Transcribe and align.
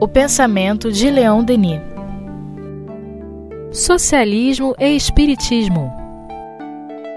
O 0.00 0.06
pensamento 0.06 0.92
de 0.92 1.10
Leon 1.10 1.42
Denis. 1.42 1.80
Socialismo 3.72 4.74
e 4.78 4.94
Espiritismo. 4.94 5.92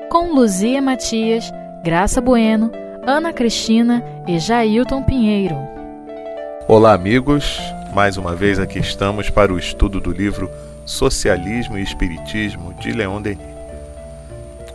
Com 0.10 0.34
Luzia 0.34 0.82
Matias, 0.82 1.52
Graça 1.84 2.20
Bueno, 2.20 2.72
Ana 3.06 3.32
Cristina 3.32 4.04
e 4.28 4.40
Jailton 4.40 5.04
Pinheiro. 5.04 5.58
Olá, 6.68 6.94
amigos. 6.94 7.60
Mais 7.94 8.18
uma 8.18 8.36
vez 8.36 8.60
aqui 8.60 8.80
estamos 8.80 9.30
para 9.30 9.54
o 9.54 9.60
estudo 9.60 10.00
do 10.00 10.12
livro 10.12 10.50
Socialismo 10.86 11.78
e 11.78 11.84
Espiritismo 11.84 12.74
de 12.76 12.92
Leon 12.92 13.22
Denis. 13.22 13.46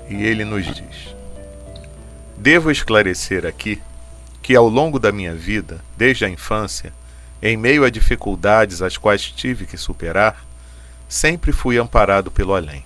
E 0.09 0.23
ele 0.23 0.45
nos 0.45 0.67
diz: 0.67 1.17
Devo 2.37 2.71
esclarecer 2.71 3.45
aqui 3.47 3.81
que 4.43 4.57
ao 4.57 4.69
longo 4.69 4.99
da 4.99 5.13
minha 5.13 5.35
vida, 5.35 5.83
desde 5.97 6.25
a 6.25 6.29
infância, 6.29 6.93
em 7.41 7.57
meio 7.57 7.85
a 7.85 7.91
dificuldades 7.91 8.83
as 8.83 8.97
quais 8.97 9.23
tive 9.31 9.65
que 9.65 9.77
superar, 9.77 10.45
sempre 11.09 11.53
fui 11.53 11.79
amparado 11.79 12.31
pelo 12.31 12.55
além. 12.55 12.85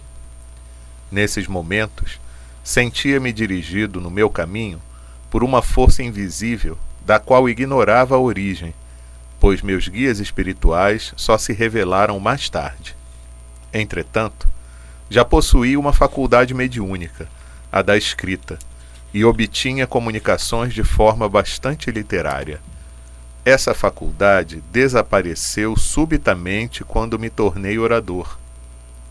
Nesses 1.10 1.46
momentos, 1.46 2.20
sentia-me 2.62 3.32
dirigido 3.32 4.00
no 4.00 4.10
meu 4.10 4.28
caminho 4.28 4.80
por 5.30 5.42
uma 5.42 5.62
força 5.62 6.02
invisível 6.02 6.76
da 7.04 7.18
qual 7.18 7.48
ignorava 7.48 8.16
a 8.16 8.18
origem, 8.18 8.74
pois 9.38 9.62
meus 9.62 9.88
guias 9.88 10.18
espirituais 10.18 11.14
só 11.16 11.38
se 11.38 11.52
revelaram 11.52 12.18
mais 12.18 12.50
tarde. 12.50 12.96
Entretanto, 13.72 14.48
já 15.08 15.24
possuía 15.24 15.78
uma 15.78 15.92
faculdade 15.92 16.52
mediúnica, 16.52 17.28
a 17.70 17.80
da 17.80 17.96
escrita, 17.96 18.58
e 19.16 19.24
obtinha 19.24 19.86
comunicações 19.86 20.74
de 20.74 20.84
forma 20.84 21.26
bastante 21.26 21.90
literária. 21.90 22.60
Essa 23.46 23.72
faculdade 23.72 24.62
desapareceu 24.70 25.74
subitamente 25.74 26.84
quando 26.84 27.18
me 27.18 27.30
tornei 27.30 27.78
orador. 27.78 28.36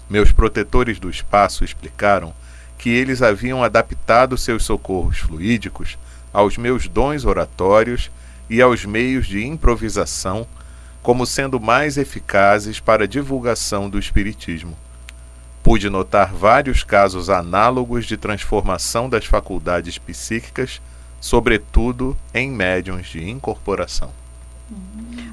Meus 0.08 0.31
protetores 0.31 1.00
do 1.00 1.09
espaço 1.09 1.66
explicaram 1.66 2.36
que 2.78 2.92
eles 2.92 3.23
haviam 3.23 3.64
adaptado 3.64 4.38
seus 4.38 4.64
socorros 4.64 5.17
fluídicos 5.17 5.97
aos 6.31 6.56
meus 6.56 6.88
dons 6.88 7.25
oratórios 7.25 8.12
e 8.47 8.62
aos 8.62 8.86
meios 8.86 9.25
de 9.25 9.44
improvisação 9.44 10.45
como 11.02 11.25
sendo 11.25 11.59
mais 11.59 11.97
eficazes 11.97 12.80
para 12.80 13.06
a 13.06 13.08
divulgação 13.08 13.90
do 13.90 13.97
Espiritismo 13.97 14.78
pude 15.66 15.89
notar 15.89 16.31
vários 16.31 16.83
casos 16.83 17.27
análogos 17.27 18.05
de 18.05 18.16
transformação 18.16 19.09
das 19.09 19.25
faculdades 19.25 19.97
psíquicas, 19.97 20.80
sobretudo 21.19 22.16
em 22.31 22.52
médiums 22.52 23.07
de 23.07 23.27
incorporação. 23.27 24.11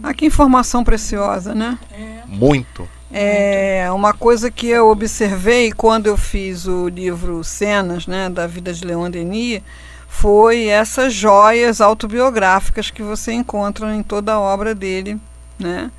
Ah, 0.03 0.15
que 0.15 0.25
informação 0.25 0.83
preciosa, 0.83 1.55
né? 1.55 1.79
Muito. 2.27 2.89
É 3.13 3.93
uma 3.93 4.15
coisa 4.15 4.51
que 4.51 4.69
eu 4.69 4.89
observei 4.89 5.71
quando 5.71 6.07
eu 6.07 6.17
fiz 6.17 6.67
o 6.67 6.89
livro 6.89 7.45
Cenas, 7.45 8.07
né, 8.07 8.31
da 8.31 8.47
vida 8.47 8.73
de 8.73 8.87
Leon 8.87 9.11
Denis, 9.11 9.61
foi 10.09 10.65
essas 10.65 11.13
joias 11.13 11.79
autobiográficas 11.79 12.91
que 12.91 13.03
você 13.03 13.33
encontra 13.33 13.95
em 13.95 14.03
toda 14.03 14.33
a 14.33 14.41
obra 14.41 14.75
dele, 14.75 15.21
né? 15.59 15.91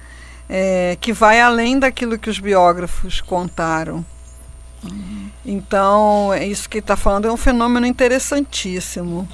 É, 0.49 0.97
que 0.99 1.13
vai 1.13 1.39
além 1.39 1.77
daquilo 1.77 2.17
que 2.17 2.31
os 2.31 2.39
biógrafos 2.39 3.21
contaram. 3.21 4.03
Então, 5.45 6.33
é 6.33 6.45
isso 6.45 6.69
que 6.69 6.77
está 6.77 6.95
falando 6.95 7.27
é 7.27 7.31
um 7.31 7.37
fenômeno 7.37 7.85
interessantíssimo. 7.85 9.27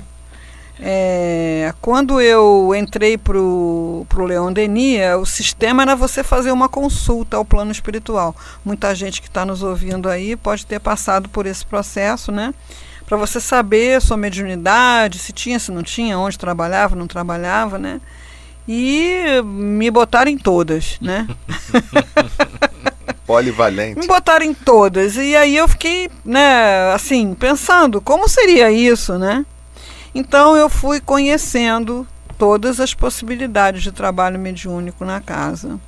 É, 0.81 1.73
quando 1.81 2.21
eu 2.21 2.73
entrei 2.73 3.17
para 3.17 3.37
o 3.37 4.05
Leon 4.17 4.53
Denis, 4.53 5.01
o 5.19 5.25
sistema 5.25 5.83
era 5.83 5.95
você 5.95 6.23
fazer 6.23 6.51
uma 6.51 6.69
consulta 6.69 7.35
ao 7.35 7.43
plano 7.43 7.71
espiritual. 7.71 8.33
Muita 8.63 8.95
gente 8.95 9.21
que 9.21 9.27
está 9.27 9.45
nos 9.45 9.61
ouvindo 9.61 10.07
aí 10.07 10.37
pode 10.37 10.65
ter 10.65 10.79
passado 10.79 11.27
por 11.27 11.45
esse 11.45 11.65
processo, 11.65 12.31
né? 12.31 12.53
Para 13.05 13.17
você 13.17 13.41
saber 13.41 14.01
sua 14.01 14.15
mediunidade, 14.15 15.19
se 15.19 15.33
tinha, 15.33 15.59
se 15.59 15.71
não 15.71 15.83
tinha, 15.83 16.17
onde 16.17 16.39
trabalhava, 16.39 16.95
não 16.95 17.07
trabalhava, 17.07 17.77
né? 17.77 17.99
E 18.67 19.41
me 19.43 19.89
botaram 19.91 20.31
em 20.31 20.37
todas, 20.37 20.97
né? 21.01 21.27
Polivalente. 23.29 23.99
Me 23.99 24.07
botaram 24.07 24.43
em 24.43 24.55
todas. 24.55 25.15
E 25.15 25.35
aí 25.35 25.55
eu 25.55 25.67
fiquei, 25.67 26.09
né, 26.25 26.91
assim, 26.95 27.35
pensando 27.35 28.01
como 28.01 28.27
seria 28.27 28.71
isso, 28.71 29.19
né? 29.19 29.45
Então 30.15 30.57
eu 30.57 30.67
fui 30.67 30.99
conhecendo 30.99 32.07
todas 32.39 32.79
as 32.79 32.95
possibilidades 32.95 33.83
de 33.83 33.91
trabalho 33.91 34.39
mediúnico 34.39 35.05
na 35.05 35.21
casa. 35.21 35.79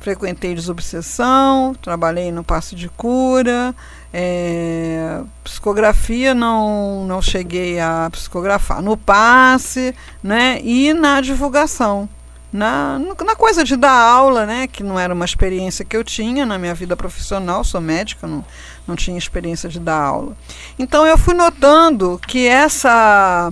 Frequentei 0.00 0.56
desobsessão, 0.56 1.72
trabalhei 1.80 2.32
no 2.32 2.42
passo 2.42 2.74
de 2.74 2.88
cura, 2.88 3.72
é, 4.12 5.20
psicografia 5.44 6.34
não, 6.34 7.06
não 7.06 7.22
cheguei 7.22 7.78
a 7.78 8.08
psicografar, 8.10 8.82
no 8.82 8.96
passe 8.96 9.94
né, 10.20 10.60
e 10.64 10.92
na 10.92 11.20
divulgação 11.20 12.08
na, 12.52 12.98
na 12.98 13.34
coisa 13.34 13.64
de 13.64 13.76
dar 13.76 13.92
aula, 13.92 14.44
né, 14.44 14.66
que 14.66 14.82
não 14.82 14.98
era 14.98 15.14
uma 15.14 15.24
experiência 15.24 15.84
que 15.84 15.96
eu 15.96 16.04
tinha 16.04 16.44
na 16.44 16.58
minha 16.58 16.74
vida 16.74 16.94
profissional, 16.94 17.64
sou 17.64 17.80
médica, 17.80 18.26
não, 18.26 18.44
não 18.86 18.94
tinha 18.94 19.16
experiência 19.16 19.68
de 19.68 19.80
dar 19.80 20.00
aula. 20.02 20.36
Então 20.78 21.06
eu 21.06 21.16
fui 21.16 21.32
notando 21.32 22.20
que 22.26 22.46
essa 22.46 23.50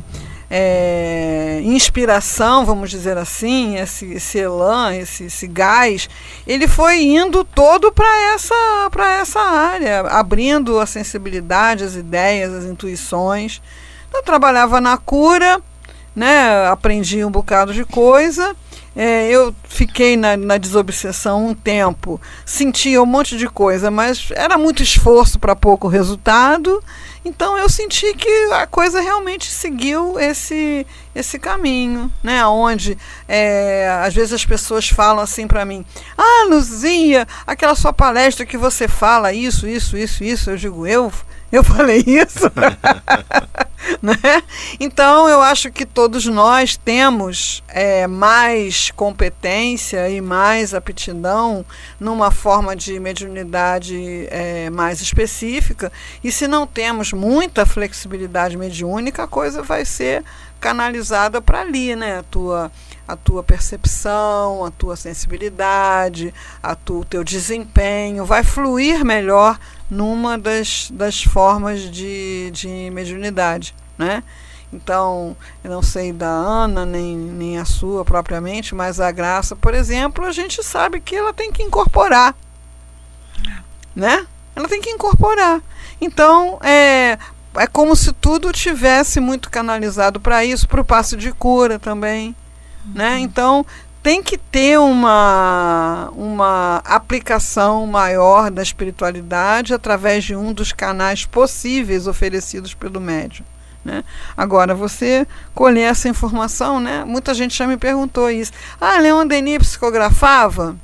é, 0.51 1.61
inspiração, 1.65 2.67
vamos 2.67 2.91
dizer 2.91 3.17
assim, 3.17 3.79
esse, 3.79 4.13
esse 4.13 4.39
elan, 4.39 4.95
esse, 4.97 5.25
esse 5.25 5.47
gás, 5.47 6.09
ele 6.47 6.69
foi 6.69 7.03
indo 7.03 7.45
todo 7.45 7.93
para 7.93 8.35
essa, 8.35 8.91
essa 9.21 9.41
área, 9.41 10.01
abrindo 10.09 10.79
a 10.79 10.87
sensibilidade, 10.87 11.85
as 11.85 11.95
ideias, 11.95 12.53
as 12.53 12.65
intuições. 12.65 13.63
Eu 14.13 14.23
trabalhava 14.25 14.81
na 14.81 14.99
cura, 14.99 15.63
né, 16.15 16.67
aprendi 16.69 17.25
um 17.25 17.31
bocado 17.31 17.73
de 17.73 17.85
coisa 17.85 18.55
é, 18.95 19.31
eu 19.31 19.55
fiquei 19.65 20.17
na, 20.17 20.37
na, 20.37 20.59
desobsessão 20.59 21.47
um 21.49 21.55
tempo, 21.55 22.21
sentia 22.45 23.01
um 23.01 23.07
monte 23.07 23.37
de 23.37 23.49
coisa, 23.49 23.89
mas 23.91 24.29
era 24.33 24.59
muito 24.59 24.83
esforço 24.83 25.39
para 25.39 25.55
pouco 25.55 25.87
resultado. 25.87 26.83
Então 27.25 27.57
eu 27.57 27.69
senti 27.69 28.13
que 28.15 28.29
a 28.53 28.67
coisa 28.67 29.01
realmente 29.01 29.51
seguiu 29.51 30.19
esse 30.19 30.87
esse 31.15 31.39
caminho, 31.39 32.11
né? 32.23 32.45
Onde 32.47 32.99
é, 33.29 33.89
às 34.05 34.13
vezes 34.13 34.33
as 34.33 34.45
pessoas 34.45 34.89
falam 34.89 35.23
assim 35.23 35.47
para 35.47 35.65
mim: 35.65 35.85
Ah, 36.19 36.47
Luzia, 36.49 37.29
aquela 37.47 37.77
sua 37.77 37.93
palestra 37.93 38.45
que 38.45 38.57
você 38.57 38.89
fala 38.89 39.33
isso, 39.33 39.69
isso, 39.69 39.97
isso, 39.97 40.25
isso. 40.25 40.51
Eu 40.51 40.57
digo: 40.57 40.87
Eu 40.87 41.13
eu 41.53 41.63
falei 41.63 42.03
isso? 42.07 42.51
né? 44.03 44.15
Então, 44.79 45.29
eu 45.29 45.41
acho 45.41 45.71
que 45.71 45.85
todos 45.85 46.27
nós 46.27 46.77
temos 46.77 47.63
é, 47.69 48.07
mais 48.07 48.91
competência 48.91 50.09
e 50.09 50.21
mais 50.21 50.75
aptidão 50.75 51.65
numa 51.99 52.31
forma 52.31 52.77
de 52.77 52.99
mediunidade 53.01 54.27
é, 54.31 54.71
mais 54.71 55.01
específica. 55.01 55.91
E 56.23 56.31
se 56.31 56.47
não 56.47 56.67
temos 56.67 57.13
muita 57.13 57.65
flexibilidade 57.67 58.57
mediúnica, 58.57 59.25
a 59.25 59.29
coisa 59.29 59.63
vai 59.63 59.85
ser 59.85 60.25
canalizada 60.61 61.41
para 61.41 61.61
ali, 61.61 61.97
né? 61.97 62.19
A 62.19 62.23
tua 62.23 62.71
a 63.11 63.17
tua 63.17 63.43
percepção, 63.43 64.65
a 64.65 64.71
tua 64.71 64.95
sensibilidade, 64.95 66.33
a 66.63 66.77
tu, 66.77 67.01
o 67.01 67.05
teu 67.05 67.25
desempenho, 67.25 68.25
vai 68.25 68.45
fluir 68.45 69.05
melhor 69.05 69.59
numa 69.91 70.39
das, 70.39 70.89
das 70.93 71.21
formas 71.21 71.81
de, 71.81 72.53
de 72.53 72.89
mediunidade. 72.93 73.70
Né? 74.01 74.25
Então, 74.73 75.37
eu 75.63 75.71
não 75.71 75.83
sei 75.83 76.11
da 76.11 76.27
Ana, 76.27 76.87
nem, 76.87 77.15
nem 77.15 77.59
a 77.59 77.67
sua 77.67 78.03
propriamente, 78.03 78.75
mas 78.75 78.99
a 78.99 79.11
graça, 79.11 79.55
por 79.55 79.75
exemplo, 79.75 80.25
a 80.25 80.33
gente 80.33 80.63
sabe 80.63 81.01
que 81.01 81.15
ela 81.15 81.35
tem 81.35 81.53
que 81.53 81.63
incorporar. 81.63 82.35
Né? 83.95 84.27
Ela 84.57 84.67
tem 84.69 84.81
que 84.81 84.89
incorporar. 84.89 85.61
Então, 86.01 86.59
é, 86.63 87.19
é 87.57 87.67
como 87.67 87.95
se 87.95 88.11
tudo 88.11 88.51
tivesse 88.53 89.21
muito 89.21 89.51
canalizado 89.51 90.19
para 90.19 90.43
isso, 90.43 90.67
para 90.67 90.81
o 90.81 90.85
passo 90.85 91.15
de 91.15 91.31
cura 91.31 91.79
também. 91.79 92.35
Né? 92.95 93.19
Então, 93.19 93.67
tem 94.03 94.23
que 94.23 94.39
ter 94.39 94.79
uma, 94.79 96.09
uma 96.15 96.81
aplicação 96.87 97.87
maior 97.87 98.51
da 98.51 98.63
espiritualidade 98.63 99.75
através 99.75 100.25
de 100.25 100.35
um 100.35 100.55
dos 100.55 100.73
canais 100.73 101.27
possíveis 101.27 102.07
oferecidos 102.07 102.73
pelo 102.73 102.99
médium. 102.99 103.45
Né? 103.85 104.05
Agora, 104.37 104.75
você 104.75 105.27
colher 105.55 105.91
essa 105.91 106.09
informação, 106.09 106.81
né? 106.81 107.05
muita 107.05 107.33
gente 107.33 107.57
já 107.57 107.67
me 107.67 107.77
perguntou 107.77 108.31
isso. 108.31 108.53
Ah, 108.81 108.99
Leon 108.99 109.27
Denis 109.27 109.59
psicografava? 109.59 110.77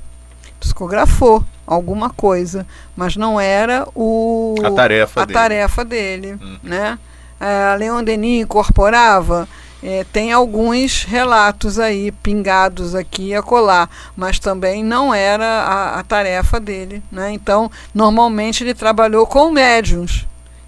Psicografou 0.59 1.43
alguma 1.65 2.09
coisa, 2.09 2.65
mas 2.95 3.15
não 3.15 3.39
era 3.39 3.87
o, 3.93 4.55
a 4.63 4.71
tarefa 4.71 5.21
a 5.21 5.25
dele. 5.25 5.39
Tarefa 5.39 5.85
dele 5.85 6.31
uhum. 6.41 6.57
né? 6.63 6.97
É, 7.39 7.75
Leon 7.77 8.03
Denis 8.03 8.43
incorporava? 8.43 9.47
é, 9.81 10.03
tem 10.11 10.31
alguns 10.31 11.03
relatos 11.03 11.79
aí 11.79 12.11
pingados 12.11 12.95
aqui 12.95 13.33
a 13.33 13.41
colar, 13.41 13.89
mas 14.15 14.39
também 14.39 14.83
não 14.83 15.13
era 15.13 15.45
a, 15.45 15.99
a 15.99 16.03
tarefa 16.03 16.59
dele. 16.59 17.01
Né? 17.11 17.31
Então, 17.31 17.71
normalmente 17.93 18.63
ele 18.63 18.73
trabalhou 18.73 19.25
com 19.25 19.51
médiums 19.51 20.25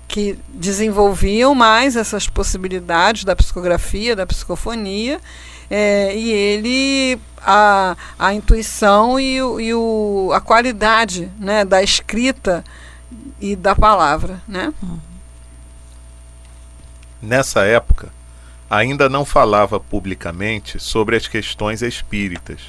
que 0.10 0.40
desenvolviam 0.50 1.54
mais 1.54 1.96
essas 1.96 2.28
possibilidades 2.28 3.24
da 3.24 3.36
psicografia, 3.36 4.16
da 4.16 4.26
psicofonia, 4.26 5.22
é, 5.70 6.18
e 6.18 6.32
ele 6.32 7.22
a, 7.38 7.96
a 8.18 8.34
intuição 8.34 9.20
e, 9.20 9.40
o, 9.40 9.62
e 9.62 9.72
o, 9.72 10.32
a 10.34 10.42
qualidade 10.42 11.32
né, 11.38 11.64
da 11.64 11.84
escrita 11.84 12.64
e 13.40 13.56
da 13.56 13.76
palavra. 13.76 14.42
Né? 14.48 14.74
Nessa 17.22 17.64
época, 17.66 18.10
ainda 18.68 19.08
não 19.08 19.24
falava 19.24 19.80
publicamente 19.80 20.80
sobre 20.80 21.16
as 21.18 21.28
questões 21.28 21.84
espíritas. 21.84 22.62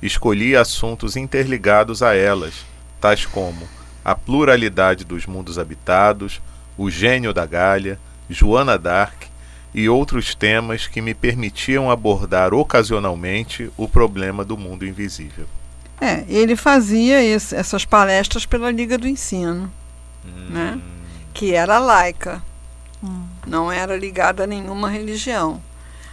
Escolhia 0.00 0.60
assuntos 0.60 1.16
interligados 1.16 2.04
a 2.04 2.14
elas, 2.14 2.54
tais 3.00 3.26
como 3.26 3.68
a 4.04 4.14
pluralidade 4.14 5.04
dos 5.04 5.26
mundos 5.26 5.58
habitados, 5.58 6.40
o 6.78 6.88
gênio 6.88 7.34
da 7.34 7.44
Galha, 7.44 7.98
Joana 8.30 8.78
d'Arc 8.78 9.26
e 9.74 9.88
outros 9.88 10.34
temas 10.34 10.86
que 10.86 11.02
me 11.02 11.12
permitiam 11.12 11.90
abordar 11.90 12.54
ocasionalmente 12.54 13.70
o 13.76 13.86
problema 13.88 14.44
do 14.44 14.56
mundo 14.56 14.86
invisível. 14.86 15.46
É, 16.00 16.24
ele 16.28 16.54
fazia 16.54 17.22
esse, 17.22 17.54
essas 17.54 17.84
palestras 17.84 18.46
pela 18.46 18.70
Liga 18.70 18.96
do 18.96 19.08
Ensino, 19.08 19.70
hum. 20.24 20.46
né? 20.50 20.80
que 21.34 21.54
era 21.54 21.78
laica, 21.78 22.42
hum. 23.02 23.24
não 23.46 23.70
era 23.70 23.96
ligada 23.96 24.44
a 24.44 24.46
nenhuma 24.46 24.88
religião. 24.88 25.60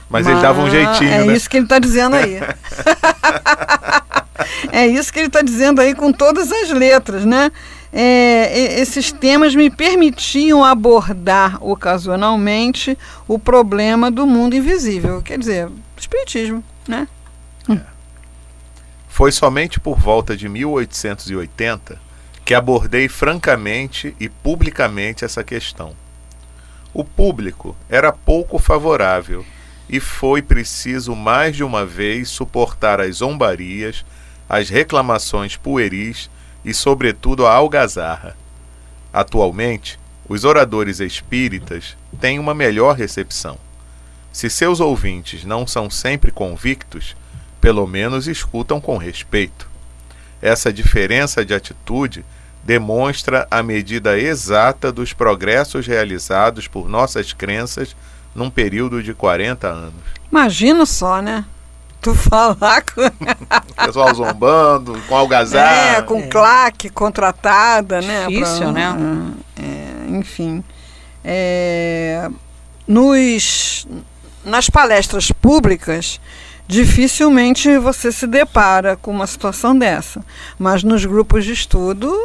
Mas, 0.10 0.26
Mas 0.26 0.34
ele 0.34 0.42
dava 0.42 0.62
um 0.62 0.70
jeitinho. 0.70 1.12
É 1.12 1.26
né? 1.26 1.36
isso 1.36 1.50
que 1.50 1.58
ele 1.58 1.66
está 1.66 1.80
dizendo 1.80 2.16
aí. 2.16 2.40
é 4.72 4.88
isso 4.88 5.12
que 5.12 5.20
ele 5.20 5.28
está 5.28 5.42
dizendo 5.42 5.82
aí 5.82 5.96
com 5.96 6.12
todas 6.12 6.52
as 6.52 6.70
letras, 6.70 7.26
né? 7.26 7.52
É, 7.92 8.80
esses 8.80 9.12
temas 9.12 9.56
me 9.56 9.70
permitiam 9.70 10.64
abordar 10.64 11.64
ocasionalmente 11.64 12.98
o 13.28 13.40
problema 13.40 14.12
do 14.12 14.26
mundo 14.26 14.56
invisível, 14.56 15.22
quer 15.22 15.40
dizer, 15.40 15.70
espiritismo, 15.98 16.64
né? 16.88 17.08
É. 17.70 17.80
Foi 19.08 19.32
somente 19.32 19.80
por 19.80 19.98
volta 19.98 20.36
de 20.36 20.50
1880 20.50 22.00
que 22.44 22.54
abordei 22.54 23.10
francamente 23.10 24.16
e 24.20 24.30
publicamente 24.30 25.26
essa 25.26 25.44
questão. 25.44 25.96
O 26.94 27.04
público 27.04 27.76
era 27.90 28.14
pouco 28.14 28.60
favorável 28.60 29.44
e 29.90 30.00
foi 30.00 30.42
preciso 30.42 31.16
mais 31.16 31.56
de 31.56 31.64
uma 31.64 31.86
vez 31.86 32.30
suportar 32.30 33.02
as 33.02 33.18
zombarias, 33.18 34.06
as 34.48 34.70
reclamações 34.70 35.58
pueris 35.58 36.30
e, 36.66 36.74
sobretudo, 36.74 37.46
a 37.46 37.54
algazarra. 37.54 38.36
Atualmente, 39.14 40.00
os 40.28 40.44
oradores 40.44 41.00
espíritas 41.00 41.96
têm 42.20 42.40
uma 42.40 42.56
melhor 42.56 42.96
recepção. 42.96 43.58
Se 44.34 44.50
seus 44.50 44.80
ouvintes 44.80 45.46
não 45.46 45.66
são 45.68 45.90
sempre 45.90 46.32
convictos, 46.32 47.16
pelo 47.62 47.88
menos 47.88 48.28
escutam 48.28 48.82
com 48.82 48.98
respeito. 48.98 49.70
Essa 50.42 50.74
diferença 50.74 51.46
de 51.46 51.54
atitude 51.54 52.26
demonstra 52.64 53.48
a 53.50 53.62
medida 53.62 54.20
exata 54.20 54.92
dos 54.92 55.14
progressos 55.14 55.86
realizados 55.86 56.68
por 56.68 56.90
nossas 56.90 57.32
crenças 57.32 57.96
num 58.34 58.50
período 58.50 59.02
de 59.02 59.14
40 59.14 59.68
anos. 59.68 60.04
Imagina 60.30 60.86
só, 60.86 61.22
né? 61.22 61.46
Tu 62.06 62.14
falar 62.14 62.84
com. 62.84 63.02
pessoal 63.84 64.14
zombando, 64.14 65.02
com 65.08 65.16
algazarra. 65.16 65.98
É, 65.98 66.02
com 66.04 66.20
é. 66.20 66.28
claque 66.28 66.88
contratada, 66.88 68.00
né? 68.00 68.28
Difícil, 68.28 68.72
pra, 68.72 68.94
né? 68.94 69.34
É, 69.58 70.16
enfim. 70.16 70.64
É, 71.24 72.30
nos, 72.88 73.88
nas 74.44 74.70
palestras 74.70 75.32
públicas, 75.32 76.22
dificilmente 76.68 77.76
você 77.80 78.12
se 78.12 78.28
depara 78.28 78.96
com 78.96 79.10
uma 79.10 79.26
situação 79.26 79.76
dessa. 79.76 80.24
Mas 80.60 80.84
nos 80.84 81.04
grupos 81.06 81.44
de 81.44 81.54
estudo, 81.54 82.16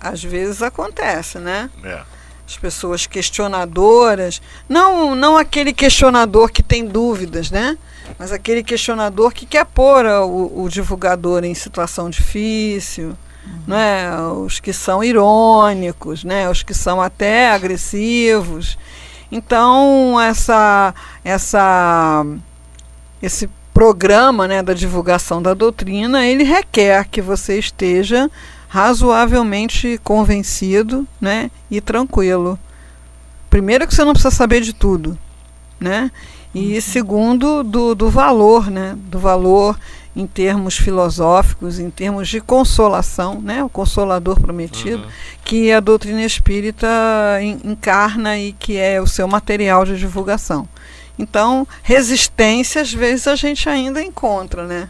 às 0.00 0.24
vezes 0.24 0.62
acontece, 0.62 1.38
né? 1.38 1.68
É. 1.84 2.00
As 2.48 2.56
pessoas 2.56 3.06
questionadoras, 3.06 4.40
não, 4.66 5.14
não 5.14 5.36
aquele 5.36 5.74
questionador 5.74 6.50
que 6.50 6.62
tem 6.62 6.86
dúvidas, 6.86 7.50
né? 7.50 7.76
Mas 8.18 8.32
aquele 8.32 8.62
questionador 8.62 9.32
que 9.32 9.46
quer 9.46 9.64
pôr 9.64 10.06
o, 10.06 10.64
o 10.64 10.68
divulgador 10.68 11.44
em 11.44 11.54
situação 11.54 12.08
difícil, 12.10 13.08
uhum. 13.44 13.62
né? 13.66 14.16
os 14.44 14.60
que 14.60 14.72
são 14.72 15.02
irônicos, 15.02 16.24
né? 16.24 16.48
os 16.48 16.62
que 16.62 16.74
são 16.74 17.00
até 17.00 17.50
agressivos. 17.50 18.78
Então, 19.30 20.20
essa, 20.20 20.94
essa, 21.24 22.24
esse 23.20 23.48
programa 23.74 24.48
né, 24.48 24.62
da 24.62 24.72
divulgação 24.72 25.42
da 25.42 25.52
doutrina, 25.52 26.24
ele 26.26 26.44
requer 26.44 27.06
que 27.10 27.20
você 27.20 27.58
esteja 27.58 28.30
razoavelmente 28.68 30.00
convencido 30.02 31.06
né, 31.20 31.50
e 31.70 31.80
tranquilo. 31.80 32.58
Primeiro 33.50 33.86
que 33.86 33.94
você 33.94 34.04
não 34.04 34.12
precisa 34.12 34.34
saber 34.34 34.60
de 34.60 34.72
tudo, 34.72 35.18
né? 35.78 36.10
E 36.56 36.80
segundo, 36.80 37.62
do, 37.62 37.94
do 37.94 38.08
valor, 38.08 38.70
né? 38.70 38.96
do 38.96 39.18
valor 39.18 39.78
em 40.14 40.26
termos 40.26 40.78
filosóficos, 40.78 41.78
em 41.78 41.90
termos 41.90 42.28
de 42.28 42.40
consolação, 42.40 43.42
né? 43.42 43.62
o 43.62 43.68
consolador 43.68 44.40
prometido, 44.40 45.02
uhum. 45.02 45.10
que 45.44 45.70
a 45.70 45.80
doutrina 45.80 46.24
espírita 46.24 46.88
encarna 47.62 48.38
e 48.38 48.54
que 48.54 48.78
é 48.78 48.98
o 48.98 49.06
seu 49.06 49.28
material 49.28 49.84
de 49.84 49.98
divulgação. 49.98 50.66
Então, 51.18 51.68
resistência 51.82 52.80
às 52.80 52.92
vezes 52.92 53.26
a 53.26 53.36
gente 53.36 53.68
ainda 53.68 54.02
encontra, 54.02 54.66
né? 54.66 54.88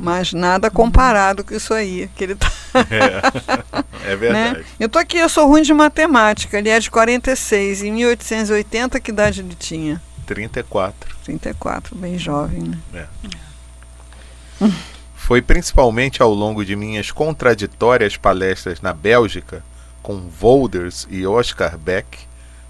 Mas 0.00 0.32
nada 0.32 0.70
comparado 0.70 1.44
com 1.44 1.54
isso 1.54 1.72
aí 1.72 2.10
que 2.16 2.24
ele 2.24 2.34
tá. 2.34 2.50
é, 4.04 4.12
é 4.12 4.16
verdade. 4.16 4.58
Né? 4.58 4.64
Eu 4.80 4.88
tô 4.88 4.98
aqui, 4.98 5.18
eu 5.18 5.28
sou 5.28 5.46
ruim 5.46 5.62
de 5.62 5.74
matemática. 5.74 6.58
Ele 6.58 6.70
é 6.70 6.80
de 6.80 6.90
46. 6.90 7.82
Em 7.82 7.92
1880, 7.92 8.98
que 8.98 9.10
idade 9.10 9.40
ele 9.40 9.54
tinha? 9.54 10.00
34. 10.34 11.16
34, 11.24 11.94
bem 11.94 12.18
jovem, 12.18 12.62
né? 12.62 12.78
É. 12.94 14.70
Foi 15.14 15.42
principalmente 15.42 16.22
ao 16.22 16.32
longo 16.32 16.64
de 16.64 16.74
minhas 16.74 17.10
contraditórias 17.10 18.16
palestras 18.16 18.80
na 18.80 18.92
Bélgica, 18.92 19.62
com 20.02 20.28
Wolders 20.40 21.06
e 21.10 21.26
Oscar 21.26 21.78
Beck, 21.78 22.18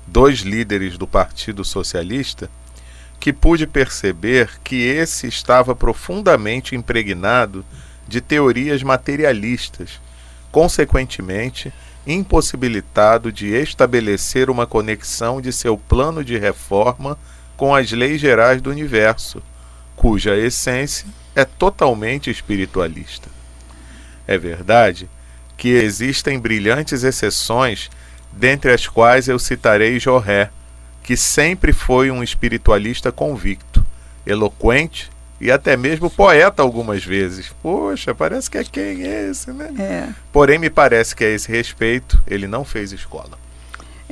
dois 0.07 0.41
líderes 0.41 0.99
do 0.99 1.07
Partido 1.07 1.65
Socialista, 1.65 2.51
que 3.19 3.33
pude 3.33 3.67
perceber 3.67 4.51
que 4.65 4.83
esse 4.83 5.29
estava 5.29 5.75
profundamente 5.75 6.75
impregnado 6.75 7.65
de 8.07 8.21
teorias 8.21 8.83
materialistas, 8.83 10.01
consequentemente, 10.51 11.73
impossibilitado 12.07 13.33
de 13.33 13.55
estabelecer 13.55 14.51
uma 14.51 14.67
conexão 14.67 15.41
de 15.41 15.53
seu 15.53 15.79
plano 15.79 16.25
de 16.25 16.37
reforma 16.37 17.17
com 17.57 17.75
as 17.75 17.91
leis 17.93 18.21
gerais 18.21 18.61
do 18.61 18.71
universo, 18.71 19.43
cuja 19.97 20.37
essência 20.37 21.07
é 21.35 21.45
totalmente 21.45 22.31
espiritualista. 22.31 23.29
É 24.27 24.37
verdade 24.39 25.09
que 25.57 25.69
existem 25.69 26.39
brilhantes 26.39 27.05
exceções, 27.05 27.91
dentre 28.33 28.73
as 28.73 28.87
quais 28.87 29.29
eu 29.29 29.39
citarei 29.39 29.99
Jorré, 30.01 30.51
que 31.03 31.17
sempre 31.17 31.73
foi 31.73 32.11
um 32.11 32.23
espiritualista 32.23 33.13
convicto, 33.13 33.85
eloquente 34.27 35.11
e 35.41 35.51
até 35.51 35.77
mesmo 35.77 36.09
poeta 36.09 36.63
algumas 36.63 37.05
vezes. 37.05 37.53
Poxa, 37.63 38.15
parece 38.15 38.49
que 38.49 38.59
é 38.59 38.65
quem 38.65 39.03
é 39.03 39.31
esse, 39.31 39.53
né? 39.53 39.75
É. 39.79 40.09
Porém, 40.33 40.59
me 40.59 40.71
parece 40.71 41.17
que 41.17 41.25
a 41.25 41.29
esse 41.29 41.51
respeito 41.51 42.23
ele 42.27 42.47
não 42.47 42.65
fez 42.65 42.93
escola. 42.93 43.39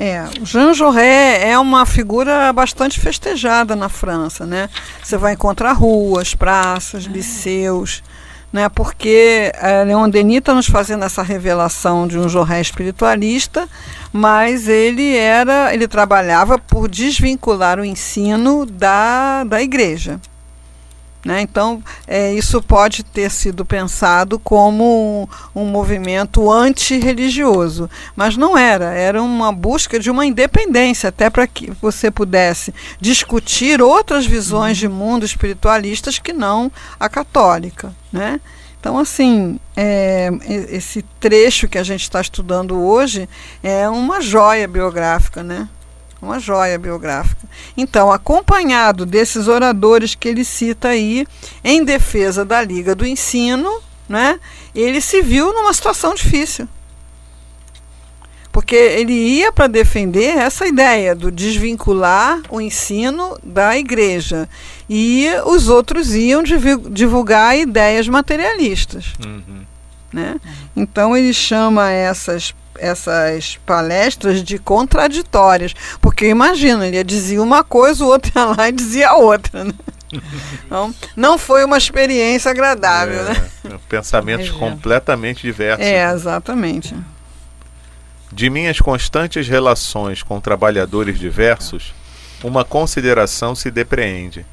É, 0.02 0.24
o 0.40 0.46
Jean 0.46 0.72
Jaurès 0.72 1.42
é 1.42 1.58
uma 1.58 1.84
figura 1.84 2.50
bastante 2.54 2.98
festejada 2.98 3.76
na 3.76 3.90
França, 3.90 4.46
né? 4.46 4.70
Você 5.02 5.18
vai 5.18 5.34
encontrar 5.34 5.74
ruas, 5.74 6.34
praças, 6.34 7.04
liceus, 7.04 8.02
né? 8.50 8.70
Porque 8.70 9.52
é, 9.56 9.84
Leon 9.84 10.08
Denis 10.08 10.38
está 10.38 10.54
nos 10.54 10.66
fazendo 10.66 11.04
essa 11.04 11.22
revelação 11.22 12.08
de 12.08 12.18
um 12.18 12.30
Jaurès 12.30 12.68
espiritualista, 12.68 13.68
mas 14.10 14.68
ele 14.68 15.14
era, 15.14 15.74
ele 15.74 15.86
trabalhava 15.86 16.58
por 16.58 16.88
desvincular 16.88 17.78
o 17.78 17.84
ensino 17.84 18.64
da, 18.64 19.44
da 19.44 19.60
igreja. 19.60 20.18
Né? 21.24 21.42
Então, 21.42 21.82
é, 22.06 22.32
isso 22.32 22.62
pode 22.62 23.02
ter 23.02 23.30
sido 23.30 23.64
pensado 23.64 24.38
como 24.38 25.28
um, 25.54 25.60
um 25.62 25.66
movimento 25.66 26.50
antirreligioso, 26.50 27.90
mas 28.16 28.38
não 28.38 28.56
era, 28.56 28.94
era 28.94 29.22
uma 29.22 29.52
busca 29.52 29.98
de 29.98 30.10
uma 30.10 30.24
independência, 30.24 31.10
até 31.10 31.28
para 31.28 31.46
que 31.46 31.70
você 31.82 32.10
pudesse 32.10 32.72
discutir 32.98 33.82
outras 33.82 34.24
visões 34.24 34.78
de 34.78 34.88
mundo 34.88 35.26
espiritualistas 35.26 36.18
que 36.18 36.32
não 36.32 36.72
a 36.98 37.08
católica. 37.08 37.94
Né? 38.10 38.40
Então, 38.80 38.98
assim, 38.98 39.60
é, 39.76 40.30
esse 40.70 41.02
trecho 41.20 41.68
que 41.68 41.76
a 41.76 41.82
gente 41.82 42.02
está 42.02 42.18
estudando 42.22 42.80
hoje 42.80 43.28
é 43.62 43.86
uma 43.90 44.22
joia 44.22 44.66
biográfica, 44.66 45.42
né? 45.42 45.68
Uma 46.20 46.38
joia 46.38 46.78
biográfica. 46.78 47.48
Então, 47.76 48.12
acompanhado 48.12 49.06
desses 49.06 49.48
oradores 49.48 50.14
que 50.14 50.28
ele 50.28 50.44
cita 50.44 50.88
aí, 50.88 51.26
em 51.64 51.82
defesa 51.82 52.44
da 52.44 52.62
Liga 52.62 52.94
do 52.94 53.06
Ensino, 53.06 53.70
né, 54.08 54.38
ele 54.74 55.00
se 55.00 55.22
viu 55.22 55.52
numa 55.52 55.72
situação 55.72 56.14
difícil. 56.14 56.68
Porque 58.52 58.74
ele 58.74 59.12
ia 59.12 59.52
para 59.52 59.68
defender 59.68 60.36
essa 60.36 60.66
ideia 60.66 61.14
do 61.14 61.30
desvincular 61.30 62.40
o 62.50 62.60
ensino 62.60 63.38
da 63.44 63.78
igreja. 63.78 64.48
E 64.88 65.28
os 65.46 65.68
outros 65.68 66.14
iam 66.14 66.42
divulgar 66.42 67.56
ideias 67.56 68.08
materialistas. 68.08 69.14
Uhum. 69.24 69.62
Né? 70.12 70.40
Então 70.74 71.16
ele 71.16 71.32
chama 71.32 71.92
essas 71.92 72.52
essas 72.80 73.58
palestras 73.66 74.42
de 74.42 74.58
contraditórias. 74.58 75.74
Porque 76.00 76.26
imagina, 76.26 76.86
ele 76.86 77.04
dizia 77.04 77.42
uma 77.42 77.62
coisa, 77.62 78.04
o 78.04 78.08
outro 78.08 78.32
ia 78.34 78.44
lá 78.44 78.68
e 78.68 78.72
dizia 78.72 79.14
outra. 79.14 79.64
Né? 79.64 79.72
Então, 80.66 80.92
não 81.14 81.38
foi 81.38 81.64
uma 81.64 81.78
experiência 81.78 82.50
agradável. 82.50 83.20
É, 83.20 83.34
né? 83.68 83.78
Pensamentos 83.88 84.50
completamente 84.50 85.42
diversos. 85.42 85.86
É, 85.86 86.10
exatamente. 86.12 86.96
De 88.32 88.50
minhas 88.50 88.80
constantes 88.80 89.46
relações 89.46 90.22
com 90.22 90.40
trabalhadores 90.40 91.16
diversos, 91.16 91.94
uma 92.42 92.64
consideração 92.64 93.54
se 93.54 93.70
depreende. 93.70 94.44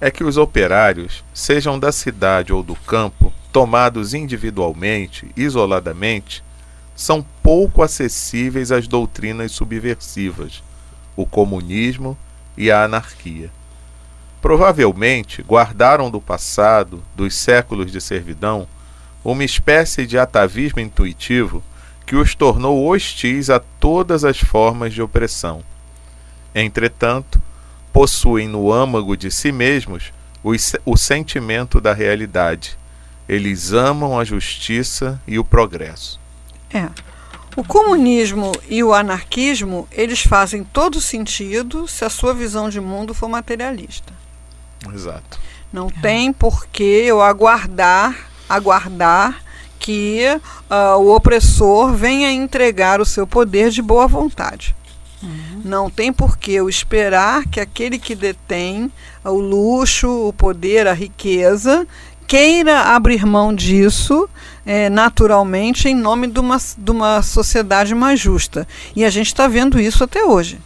É 0.00 0.10
que 0.10 0.24
os 0.24 0.36
operários, 0.36 1.24
sejam 1.32 1.78
da 1.78 1.90
cidade 1.90 2.52
ou 2.52 2.62
do 2.62 2.74
campo, 2.74 3.32
tomados 3.52 4.12
individualmente, 4.12 5.30
isoladamente, 5.34 6.44
são 6.96 7.24
pouco 7.42 7.82
acessíveis 7.82 8.72
às 8.72 8.88
doutrinas 8.88 9.52
subversivas, 9.52 10.62
o 11.14 11.26
comunismo 11.26 12.16
e 12.56 12.70
a 12.70 12.82
anarquia. 12.82 13.50
Provavelmente 14.40 15.42
guardaram 15.42 16.10
do 16.10 16.20
passado, 16.20 17.02
dos 17.14 17.34
séculos 17.34 17.92
de 17.92 18.00
servidão, 18.00 18.66
uma 19.22 19.44
espécie 19.44 20.06
de 20.06 20.18
atavismo 20.18 20.80
intuitivo 20.80 21.62
que 22.06 22.16
os 22.16 22.34
tornou 22.34 22.86
hostis 22.86 23.50
a 23.50 23.58
todas 23.58 24.24
as 24.24 24.38
formas 24.38 24.94
de 24.94 25.02
opressão. 25.02 25.62
Entretanto, 26.54 27.42
possuem 27.92 28.46
no 28.46 28.72
âmago 28.72 29.16
de 29.16 29.30
si 29.30 29.50
mesmos 29.50 30.12
o, 30.84 30.96
sentimento 30.96 31.80
da 31.80 31.92
realidade. 31.92 32.78
Eles 33.28 33.72
amam 33.72 34.18
a 34.18 34.24
justiça 34.24 35.20
e 35.26 35.38
o 35.38 35.44
progresso. 35.44 36.20
É. 36.72 36.88
O 37.56 37.64
comunismo 37.64 38.52
e 38.68 38.84
o 38.84 38.92
anarquismo, 38.92 39.88
eles 39.90 40.20
fazem 40.20 40.62
todo 40.62 41.00
sentido 41.00 41.88
se 41.88 42.04
a 42.04 42.10
sua 42.10 42.34
visão 42.34 42.68
de 42.68 42.80
mundo 42.80 43.14
for 43.14 43.28
materialista. 43.28 44.12
Exato. 44.92 45.40
Não 45.72 45.88
é. 45.88 46.00
tem 46.00 46.32
por 46.32 46.66
que 46.66 46.82
eu 46.82 47.22
aguardar, 47.22 48.28
aguardar 48.48 49.42
que 49.78 50.24
uh, 50.70 50.98
o 50.98 51.14
opressor 51.14 51.94
venha 51.94 52.30
entregar 52.30 53.00
o 53.00 53.06
seu 53.06 53.26
poder 53.26 53.70
de 53.70 53.80
boa 53.80 54.06
vontade. 54.06 54.74
Uhum. 55.22 55.62
Não 55.64 55.90
tem 55.90 56.12
por 56.12 56.36
que 56.36 56.52
eu 56.52 56.68
esperar 56.68 57.46
que 57.46 57.58
aquele 57.58 57.98
que 57.98 58.14
detém 58.14 58.92
o 59.24 59.40
luxo, 59.40 60.28
o 60.28 60.32
poder, 60.32 60.86
a 60.86 60.92
riqueza, 60.92 61.86
queira 62.26 62.82
abrir 62.82 63.24
mão 63.24 63.54
disso 63.54 64.28
é, 64.66 64.90
naturalmente 64.90 65.88
em 65.88 65.94
nome 65.94 66.26
de 66.26 66.40
uma, 66.40 66.58
de 66.76 66.90
uma 66.90 67.22
sociedade 67.22 67.94
mais 67.94 68.18
justa. 68.18 68.66
E 68.94 69.04
a 69.04 69.10
gente 69.10 69.28
está 69.28 69.46
vendo 69.46 69.80
isso 69.80 70.02
até 70.02 70.24
hoje. 70.24 70.58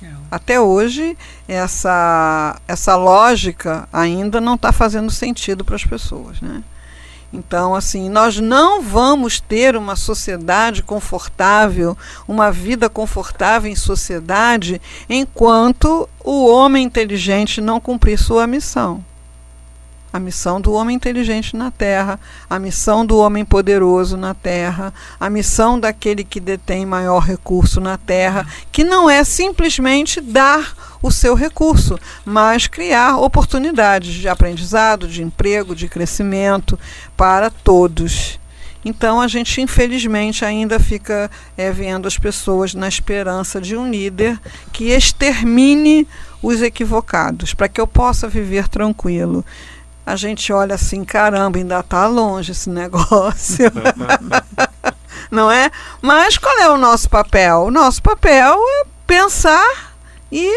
É. 0.00 0.06
Até 0.30 0.60
hoje, 0.60 1.18
essa, 1.48 2.60
essa 2.68 2.94
lógica 2.94 3.88
ainda 3.92 4.40
não 4.40 4.54
está 4.54 4.72
fazendo 4.72 5.10
sentido 5.10 5.64
para 5.64 5.74
as 5.74 5.84
pessoas. 5.84 6.40
Né? 6.40 6.62
Então, 7.32 7.74
assim, 7.74 8.08
nós 8.08 8.38
não 8.38 8.80
vamos 8.80 9.40
ter 9.40 9.74
uma 9.74 9.96
sociedade 9.96 10.82
confortável, 10.82 11.98
uma 12.28 12.52
vida 12.52 12.88
confortável 12.88 13.70
em 13.70 13.74
sociedade, 13.74 14.80
enquanto 15.08 16.08
o 16.22 16.46
homem 16.46 16.84
inteligente 16.84 17.60
não 17.60 17.80
cumprir 17.80 18.16
sua 18.16 18.46
missão 18.46 19.04
a 20.12 20.18
missão 20.18 20.60
do 20.60 20.72
homem 20.72 20.94
inteligente 20.94 21.56
na 21.56 21.70
Terra, 21.70 22.20
a 22.48 22.58
missão 22.58 23.06
do 23.06 23.16
homem 23.18 23.44
poderoso 23.44 24.16
na 24.16 24.34
Terra, 24.34 24.92
a 25.18 25.30
missão 25.30 25.80
daquele 25.80 26.22
que 26.22 26.38
detém 26.38 26.84
maior 26.84 27.20
recurso 27.20 27.80
na 27.80 27.96
Terra, 27.96 28.46
que 28.70 28.84
não 28.84 29.08
é 29.08 29.24
simplesmente 29.24 30.20
dar 30.20 30.98
o 31.02 31.10
seu 31.10 31.34
recurso, 31.34 31.98
mas 32.24 32.66
criar 32.66 33.16
oportunidades 33.16 34.14
de 34.14 34.28
aprendizado, 34.28 35.08
de 35.08 35.22
emprego, 35.22 35.74
de 35.74 35.88
crescimento 35.88 36.78
para 37.16 37.50
todos. 37.50 38.38
Então 38.84 39.20
a 39.20 39.28
gente 39.28 39.60
infelizmente 39.60 40.44
ainda 40.44 40.78
fica 40.78 41.30
é, 41.56 41.70
vendo 41.70 42.08
as 42.08 42.18
pessoas 42.18 42.74
na 42.74 42.88
esperança 42.88 43.60
de 43.60 43.76
um 43.76 43.88
líder 43.88 44.38
que 44.72 44.90
extermine 44.90 46.06
os 46.42 46.60
equivocados, 46.60 47.54
para 47.54 47.68
que 47.68 47.80
eu 47.80 47.86
possa 47.86 48.28
viver 48.28 48.68
tranquilo 48.68 49.44
a 50.04 50.16
gente 50.16 50.52
olha 50.52 50.74
assim, 50.74 51.04
caramba, 51.04 51.58
ainda 51.58 51.80
está 51.80 52.06
longe 52.06 52.52
esse 52.52 52.68
negócio. 52.68 53.70
Não 55.30 55.50
é? 55.50 55.70
Mas 56.00 56.36
qual 56.36 56.58
é 56.58 56.68
o 56.68 56.76
nosso 56.76 57.08
papel? 57.08 57.62
O 57.62 57.70
nosso 57.70 58.02
papel 58.02 58.58
é 58.58 58.84
pensar 59.06 59.94
e 60.30 60.50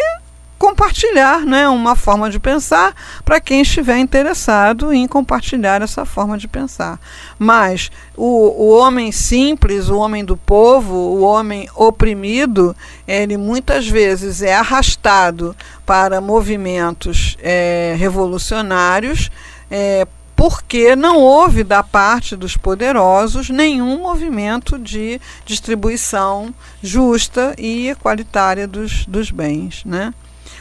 compartilhar, 0.57 1.41
né? 1.45 1.67
Uma 1.67 1.95
forma 1.95 2.29
de 2.29 2.39
pensar 2.39 2.95
para 3.23 3.39
quem 3.39 3.61
estiver 3.61 3.97
interessado 3.97 4.93
em 4.93 5.07
compartilhar 5.07 5.81
essa 5.81 6.05
forma 6.05 6.37
de 6.37 6.47
pensar. 6.47 6.99
Mas 7.37 7.91
o, 8.15 8.25
o 8.25 8.77
homem 8.77 9.11
simples, 9.11 9.89
o 9.89 9.97
homem 9.97 10.23
do 10.23 10.37
povo, 10.37 10.95
o 10.95 11.21
homem 11.21 11.69
oprimido, 11.75 12.75
ele 13.07 13.37
muitas 13.37 13.87
vezes 13.87 14.41
é 14.41 14.55
arrastado 14.55 15.55
para 15.85 16.21
movimentos 16.21 17.37
é, 17.41 17.95
revolucionários. 17.97 19.29
É, 19.69 20.07
porque 20.35 20.97
não 20.97 21.17
houve 21.17 21.63
da 21.63 21.81
parte 21.81 22.35
dos 22.35 22.57
poderosos 22.57 23.49
nenhum 23.49 24.01
movimento 24.01 24.77
de 24.77 25.19
distribuição 25.45 26.53
justa 26.83 27.55
e 27.57 27.87
equalitária 27.87 28.67
dos, 28.67 29.05
dos 29.05 29.31
bens. 29.31 29.83
Né? 29.85 30.13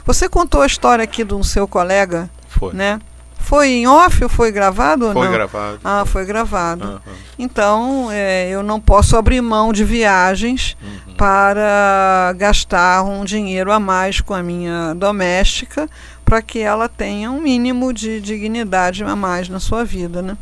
Você 0.04 0.28
contou 0.28 0.62
a 0.62 0.66
história 0.66 1.04
aqui 1.04 1.24
de 1.24 1.34
um 1.34 1.42
seu 1.42 1.66
colega, 1.66 2.30
foi. 2.48 2.72
né? 2.74 3.00
Foi 3.38 3.68
em 3.68 3.86
off 3.86 4.22
ou 4.22 4.28
foi 4.30 4.50
gravado 4.50 5.12
foi 5.12 5.14
ou 5.14 5.24
não? 5.24 5.32
Gravado, 5.32 5.80
ah, 5.84 6.02
foi, 6.04 6.12
foi 6.12 6.24
gravado. 6.24 6.84
Uhum. 6.84 7.12
Então, 7.38 8.08
é, 8.10 8.48
eu 8.48 8.62
não 8.62 8.80
posso 8.80 9.18
abrir 9.18 9.42
mão 9.42 9.70
de 9.70 9.84
viagens 9.84 10.74
uhum. 10.82 11.14
para 11.14 12.32
gastar 12.38 13.02
um 13.02 13.22
dinheiro 13.22 13.70
a 13.70 13.78
mais 13.78 14.20
com 14.22 14.32
a 14.32 14.42
minha 14.42 14.94
doméstica 14.94 15.90
para 16.24 16.40
que 16.40 16.58
ela 16.58 16.88
tenha 16.88 17.30
um 17.30 17.40
mínimo 17.40 17.92
de 17.92 18.18
dignidade 18.18 19.04
a 19.04 19.14
mais 19.14 19.48
na 19.50 19.60
sua 19.60 19.84
vida, 19.84 20.22
né? 20.22 20.38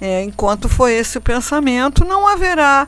É, 0.00 0.22
enquanto 0.22 0.68
foi 0.68 0.94
esse 0.94 1.18
o 1.18 1.20
pensamento, 1.20 2.04
não 2.04 2.26
haverá 2.28 2.86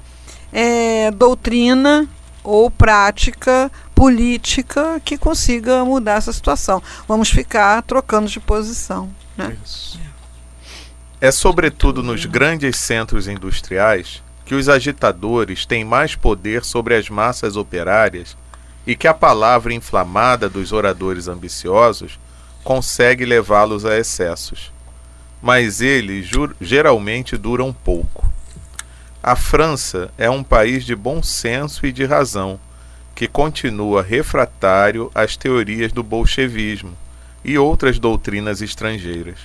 é, 0.53 1.11
doutrina 1.11 2.09
ou 2.45 2.71
prática 2.71 3.71
política 3.95 5.01
que 5.05 5.17
consiga 5.17 5.85
mudar 5.85 6.19
essa 6.19 6.33
situação. 6.33 6.83
Vamos 7.07 7.31
ficar 7.31 7.83
trocando 7.83 8.29
de 8.29 8.41
posição. 8.41 9.11
Né? 9.37 9.57
É 11.21 11.31
sobretudo 11.31 12.03
nos 12.03 12.27
grandes 12.27 12.77
centros 12.77 13.29
industriais 13.29 14.23
que 14.45 14.55
os 14.55 14.69
agitadores 14.69 15.65
têm 15.65 15.85
mais 15.85 16.15
poder 16.15 16.65
sobre 16.65 16.95
as 16.95 17.09
massas 17.09 17.57
operárias 17.57 18.37
e 18.87 18.95
que 18.95 19.09
a 19.09 19.15
palavra 19.15 19.73
inflamada 19.73 20.49
dos 20.49 20.73
oradores 20.73 21.29
ambiciosos 21.29 22.19
consegue 22.63 23.25
levá-los 23.25 23.87
a 23.87 23.99
excessos. 23.99 24.73
Mas 25.41 25.81
eles 25.81 26.29
geralmente 26.61 27.37
duram 27.37 27.73
pouco. 27.73 28.31
A 29.23 29.35
França 29.35 30.11
é 30.19 30.29
um 30.29 30.43
país 30.43 30.85
de 30.85 30.95
bom 30.95 31.23
senso 31.23 31.87
e 31.87 31.93
de 31.93 32.05
razão 32.05 32.61
que 33.15 33.29
continua 33.29 34.03
refratário 34.03 35.11
às 35.15 35.37
teorias 35.37 35.93
do 35.93 36.03
bolchevismo, 36.03 36.97
e 37.45 37.59
outras 37.59 37.99
doutrinas 37.99 38.63
estrangeiras. 38.63 39.39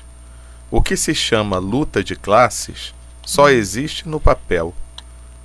O 0.71 0.81
que 0.81 0.95
se 0.95 1.13
chama 1.13 1.57
luta 1.57 2.03
de 2.03 2.15
classes 2.15 2.93
só 3.25 3.49
existe 3.49 4.07
no 4.07 4.19
papel. 4.19 4.73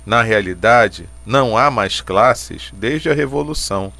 Na 0.05 0.21
realidade, 0.21 1.09
não 1.25 1.57
há 1.57 1.69
mais 1.69 1.99
classes 1.99 2.71
desde 2.73 3.09
a 3.09 3.13
Revolução, 3.13 3.91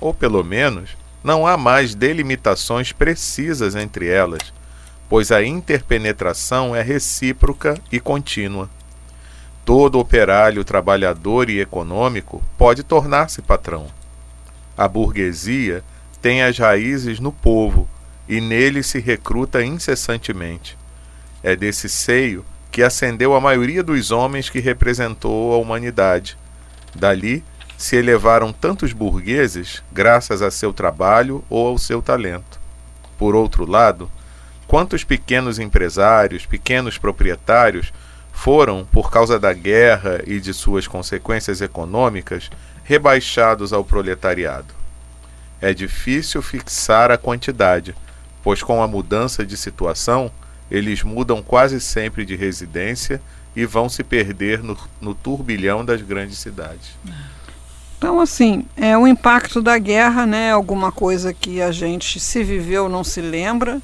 ou 0.00 0.12
pelo 0.12 0.42
menos, 0.42 0.90
não 1.22 1.46
há 1.46 1.56
mais 1.56 1.94
delimitações 1.94 2.92
precisas 2.92 3.74
entre 3.76 4.08
elas, 4.08 4.52
pois 5.08 5.30
a 5.30 5.44
interpenetração 5.44 6.74
é 6.74 6.82
recíproca 6.82 7.78
e 7.92 8.00
contínua. 8.00 8.70
Todo 9.64 9.98
operário 9.98 10.64
trabalhador 10.64 11.48
e 11.48 11.60
econômico 11.60 12.42
pode 12.56 12.82
tornar-se 12.82 13.42
patrão. 13.42 13.86
A 14.76 14.88
burguesia 14.88 15.84
tem 16.22 16.42
as 16.42 16.58
raízes 16.58 17.20
no 17.20 17.32
povo 17.32 17.88
e 18.28 18.40
nele 18.40 18.82
se 18.82 19.00
recruta 19.00 19.62
incessantemente. 19.62 20.76
É 21.42 21.54
desse 21.56 21.88
seio 21.88 22.44
que 22.70 22.82
ascendeu 22.82 23.34
a 23.34 23.40
maioria 23.40 23.82
dos 23.82 24.10
homens 24.10 24.48
que 24.48 24.60
representou 24.60 25.52
a 25.52 25.58
humanidade. 25.58 26.38
Dali 26.94 27.44
se 27.76 27.96
elevaram 27.96 28.52
tantos 28.52 28.92
burgueses 28.92 29.82
graças 29.90 30.42
a 30.42 30.50
seu 30.50 30.72
trabalho 30.72 31.44
ou 31.48 31.66
ao 31.66 31.78
seu 31.78 32.02
talento. 32.02 32.60
Por 33.18 33.34
outro 33.34 33.68
lado, 33.68 34.10
quantos 34.66 35.02
pequenos 35.02 35.58
empresários, 35.58 36.46
pequenos 36.46 36.96
proprietários 36.98 37.92
foram, 38.32 38.86
por 38.90 39.10
causa 39.10 39.38
da 39.38 39.52
guerra 39.52 40.22
e 40.26 40.40
de 40.40 40.54
suas 40.54 40.86
consequências 40.86 41.60
econômicas, 41.60 42.50
rebaixados 42.84 43.72
ao 43.72 43.84
proletariado? 43.84 44.74
É 45.60 45.74
difícil 45.74 46.40
fixar 46.40 47.10
a 47.10 47.18
quantidade, 47.18 47.94
pois 48.42 48.62
com 48.62 48.82
a 48.82 48.88
mudança 48.88 49.44
de 49.44 49.56
situação, 49.56 50.30
eles 50.70 51.02
mudam 51.02 51.42
quase 51.42 51.80
sempre 51.80 52.24
de 52.24 52.34
residência 52.34 53.20
e 53.54 53.66
vão 53.66 53.88
se 53.88 54.02
perder 54.02 54.62
no, 54.62 54.76
no 55.00 55.14
turbilhão 55.14 55.84
das 55.84 56.00
grandes 56.00 56.38
cidades. 56.38 56.96
Então, 57.98 58.18
assim, 58.18 58.64
é 58.76 58.96
o 58.96 59.06
impacto 59.06 59.60
da 59.60 59.76
guerra, 59.76 60.24
né? 60.24 60.52
Alguma 60.52 60.90
coisa 60.90 61.34
que 61.34 61.60
a 61.60 61.70
gente 61.70 62.18
se 62.18 62.42
viveu 62.42 62.88
não 62.88 63.04
se 63.04 63.20
lembra 63.20 63.82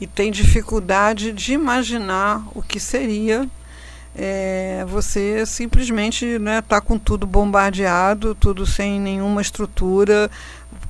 e 0.00 0.06
tem 0.06 0.30
dificuldade 0.30 1.32
de 1.32 1.52
imaginar 1.52 2.42
o 2.54 2.62
que 2.62 2.80
seria 2.80 3.46
é, 4.16 4.84
você 4.86 5.44
simplesmente 5.44 6.24
está 6.24 6.38
né, 6.38 6.62
tá 6.62 6.80
com 6.80 6.98
tudo 6.98 7.26
bombardeado, 7.26 8.34
tudo 8.34 8.64
sem 8.64 9.00
nenhuma 9.00 9.42
estrutura, 9.42 10.30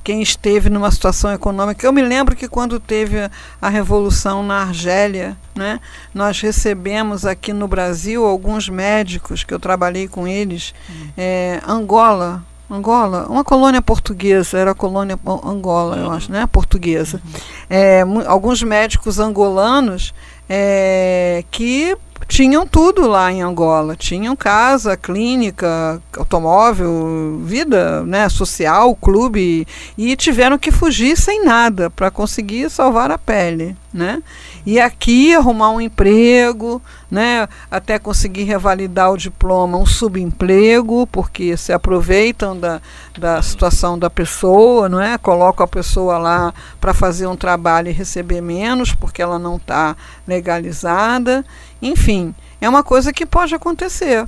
quem 0.03 0.21
esteve 0.21 0.69
numa 0.69 0.91
situação 0.91 1.33
econômica. 1.33 1.85
Eu 1.85 1.91
me 1.91 2.03
lembro 2.03 2.35
que 2.35 2.47
quando 2.47 2.79
teve 2.79 3.17
a 3.59 3.69
revolução 3.69 4.43
na 4.43 4.61
Argélia, 4.61 5.35
né, 5.55 5.79
nós 6.13 6.39
recebemos 6.39 7.25
aqui 7.25 7.51
no 7.51 7.67
Brasil 7.67 8.23
alguns 8.23 8.69
médicos 8.69 9.43
que 9.43 9.53
eu 9.53 9.59
trabalhei 9.59 10.07
com 10.07 10.27
eles, 10.27 10.75
hum. 10.89 11.07
é, 11.17 11.59
Angola. 11.67 12.43
Angola, 12.69 13.27
uma 13.29 13.43
colônia 13.43 13.79
portuguesa, 13.79 14.57
era 14.57 14.71
a 14.71 14.75
colônia 14.75 15.19
Angola, 15.43 15.97
eu 15.97 16.11
acho, 16.11 16.31
né? 16.31 16.47
Portuguesa. 16.47 17.21
Uhum. 17.23 17.39
É, 17.69 18.01
alguns 18.25 18.63
médicos 18.63 19.19
angolanos 19.19 20.15
é, 20.49 21.43
que 21.51 21.95
tinham 22.27 22.65
tudo 22.65 23.07
lá 23.07 23.31
em 23.31 23.41
Angola. 23.41 23.95
Tinham 23.95 24.35
casa, 24.35 24.97
clínica, 24.97 26.01
automóvel, 26.17 27.41
vida 27.43 28.03
né, 28.03 28.27
social, 28.29 28.95
clube, 28.95 29.67
e 29.97 30.15
tiveram 30.15 30.57
que 30.57 30.71
fugir 30.71 31.17
sem 31.17 31.43
nada 31.43 31.89
para 31.89 32.11
conseguir 32.11 32.69
salvar 32.69 33.11
a 33.11 33.17
pele. 33.17 33.75
Né? 33.93 34.21
E 34.65 34.79
aqui 34.79 35.33
arrumar 35.33 35.71
um 35.71 35.79
emprego, 35.79 36.81
né, 37.15 37.47
até 37.71 37.97
conseguir 37.97 38.43
revalidar 38.43 39.09
o 39.09 39.17
diploma, 39.17 39.77
um 39.77 39.85
subemprego, 39.85 41.07
porque 41.07 41.55
se 41.55 41.71
aproveitam 41.71 42.59
da, 42.59 42.81
da 43.17 43.41
situação 43.41 43.97
da 43.97 44.09
pessoa, 44.09 44.89
não 44.89 45.01
é? 45.01 45.17
colocam 45.17 45.63
a 45.63 45.67
pessoa 45.67 46.17
lá 46.17 46.53
para 46.81 46.93
fazer 46.93 47.25
um 47.25 47.37
trabalho 47.37 47.87
e 47.87 47.93
receber 47.93 48.41
menos, 48.41 48.93
porque 48.93 49.21
ela 49.21 49.39
não 49.39 49.55
está 49.55 49.95
legalizada. 50.27 51.45
Enfim, 51.81 52.35
é 52.59 52.67
uma 52.67 52.83
coisa 52.83 53.13
que 53.13 53.25
pode 53.25 53.55
acontecer 53.55 54.27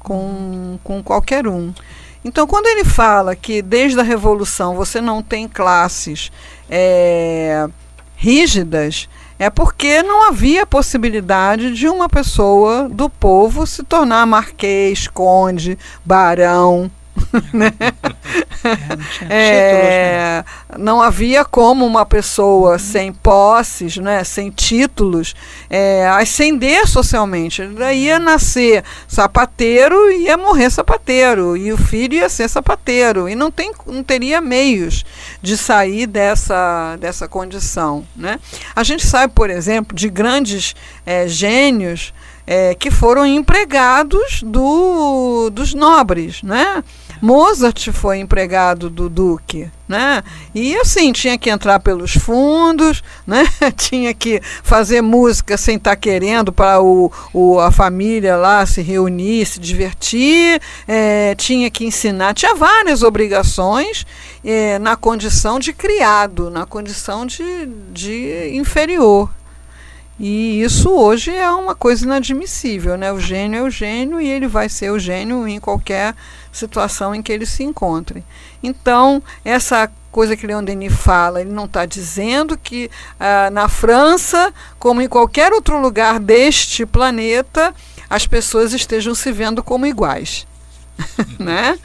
com, 0.00 0.78
com 0.84 1.02
qualquer 1.02 1.48
um. 1.48 1.72
Então, 2.22 2.46
quando 2.46 2.66
ele 2.66 2.84
fala 2.84 3.34
que 3.34 3.62
desde 3.62 3.98
a 3.98 4.02
Revolução 4.02 4.76
você 4.76 5.00
não 5.00 5.22
tem 5.22 5.48
classes 5.48 6.30
é, 6.68 7.66
rígidas, 8.14 9.08
é 9.38 9.48
porque 9.48 10.02
não 10.02 10.28
havia 10.28 10.66
possibilidade 10.66 11.72
de 11.72 11.88
uma 11.88 12.08
pessoa 12.08 12.88
do 12.88 13.08
povo 13.08 13.66
se 13.66 13.82
tornar 13.84 14.26
marquês, 14.26 15.06
conde, 15.06 15.78
barão, 16.04 16.90
né? 17.52 17.72
É, 19.28 20.44
não, 20.70 20.76
é, 20.78 20.78
não, 20.78 21.02
havia 21.02 21.44
como 21.44 21.86
uma 21.86 22.04
pessoa 22.04 22.72
uhum. 22.72 22.78
sem 22.78 23.12
posses, 23.12 23.96
né, 23.96 24.24
sem 24.24 24.50
títulos, 24.50 25.34
é, 25.70 26.08
ascender 26.08 26.86
socialmente. 26.86 27.62
Ele 27.62 27.94
ia 27.94 28.18
nascer 28.18 28.82
sapateiro 29.06 30.10
e 30.10 30.24
ia 30.24 30.36
morrer 30.36 30.70
sapateiro, 30.70 31.56
e 31.56 31.72
o 31.72 31.78
filho 31.78 32.14
ia 32.14 32.28
ser 32.28 32.48
sapateiro, 32.48 33.28
e 33.28 33.34
não, 33.34 33.50
tem, 33.50 33.72
não 33.86 34.02
teria 34.02 34.40
meios 34.40 35.04
de 35.40 35.56
sair 35.56 36.06
dessa, 36.06 36.96
dessa 36.96 37.28
condição. 37.28 38.06
Né? 38.16 38.40
A 38.74 38.82
gente 38.82 39.06
sabe, 39.06 39.32
por 39.32 39.50
exemplo, 39.50 39.96
de 39.96 40.08
grandes 40.08 40.74
é, 41.06 41.28
gênios 41.28 42.12
é, 42.48 42.74
que 42.74 42.90
foram 42.90 43.26
empregados 43.26 44.42
do, 44.42 45.50
dos 45.50 45.74
nobres, 45.74 46.42
né? 46.42 46.82
Mozart 47.20 47.90
foi 47.92 48.18
empregado 48.18 48.88
do 48.88 49.08
Duque, 49.08 49.70
né? 49.88 50.22
E 50.54 50.76
assim, 50.76 51.12
tinha 51.12 51.38
que 51.38 51.50
entrar 51.50 51.80
pelos 51.80 52.12
fundos, 52.12 53.02
né? 53.26 53.44
tinha 53.76 54.14
que 54.14 54.40
fazer 54.62 55.00
música 55.02 55.56
sem 55.56 55.76
estar 55.76 55.90
tá 55.90 55.96
querendo 55.96 56.52
para 56.52 56.80
o, 56.80 57.10
o, 57.32 57.58
a 57.58 57.70
família 57.70 58.36
lá 58.36 58.64
se 58.66 58.82
reunir, 58.82 59.46
se 59.46 59.58
divertir, 59.58 60.60
é, 60.86 61.34
tinha 61.34 61.70
que 61.70 61.84
ensinar, 61.84 62.34
tinha 62.34 62.54
várias 62.54 63.02
obrigações 63.02 64.06
é, 64.44 64.78
na 64.78 64.96
condição 64.96 65.58
de 65.58 65.72
criado, 65.72 66.50
na 66.50 66.66
condição 66.66 67.26
de, 67.26 67.66
de 67.92 68.50
inferior. 68.54 69.30
E 70.18 70.62
isso 70.62 70.90
hoje 70.90 71.32
é 71.32 71.48
uma 71.50 71.74
coisa 71.74 72.04
inadmissível, 72.04 72.96
né? 72.98 73.12
O 73.12 73.20
gênio 73.20 73.60
é 73.60 73.62
o 73.62 73.70
gênio 73.70 74.20
e 74.20 74.28
ele 74.28 74.48
vai 74.48 74.68
ser 74.68 74.90
o 74.90 74.98
gênio 74.98 75.46
em 75.46 75.60
qualquer 75.60 76.14
situação 76.52 77.14
em 77.14 77.22
que 77.22 77.32
ele 77.32 77.46
se 77.46 77.62
encontre. 77.62 78.24
Então, 78.62 79.22
essa 79.44 79.88
coisa 80.10 80.36
que 80.36 80.46
Leon 80.46 80.64
Denis 80.64 80.92
fala, 80.92 81.40
ele 81.40 81.52
não 81.52 81.66
está 81.66 81.86
dizendo 81.86 82.58
que 82.58 82.90
ah, 83.20 83.48
na 83.50 83.68
França, 83.68 84.52
como 84.78 85.00
em 85.00 85.08
qualquer 85.08 85.52
outro 85.52 85.80
lugar 85.80 86.18
deste 86.18 86.84
planeta, 86.84 87.72
as 88.10 88.26
pessoas 88.26 88.72
estejam 88.72 89.14
se 89.14 89.30
vendo 89.30 89.62
como 89.62 89.86
iguais. 89.86 90.46
né? 91.38 91.78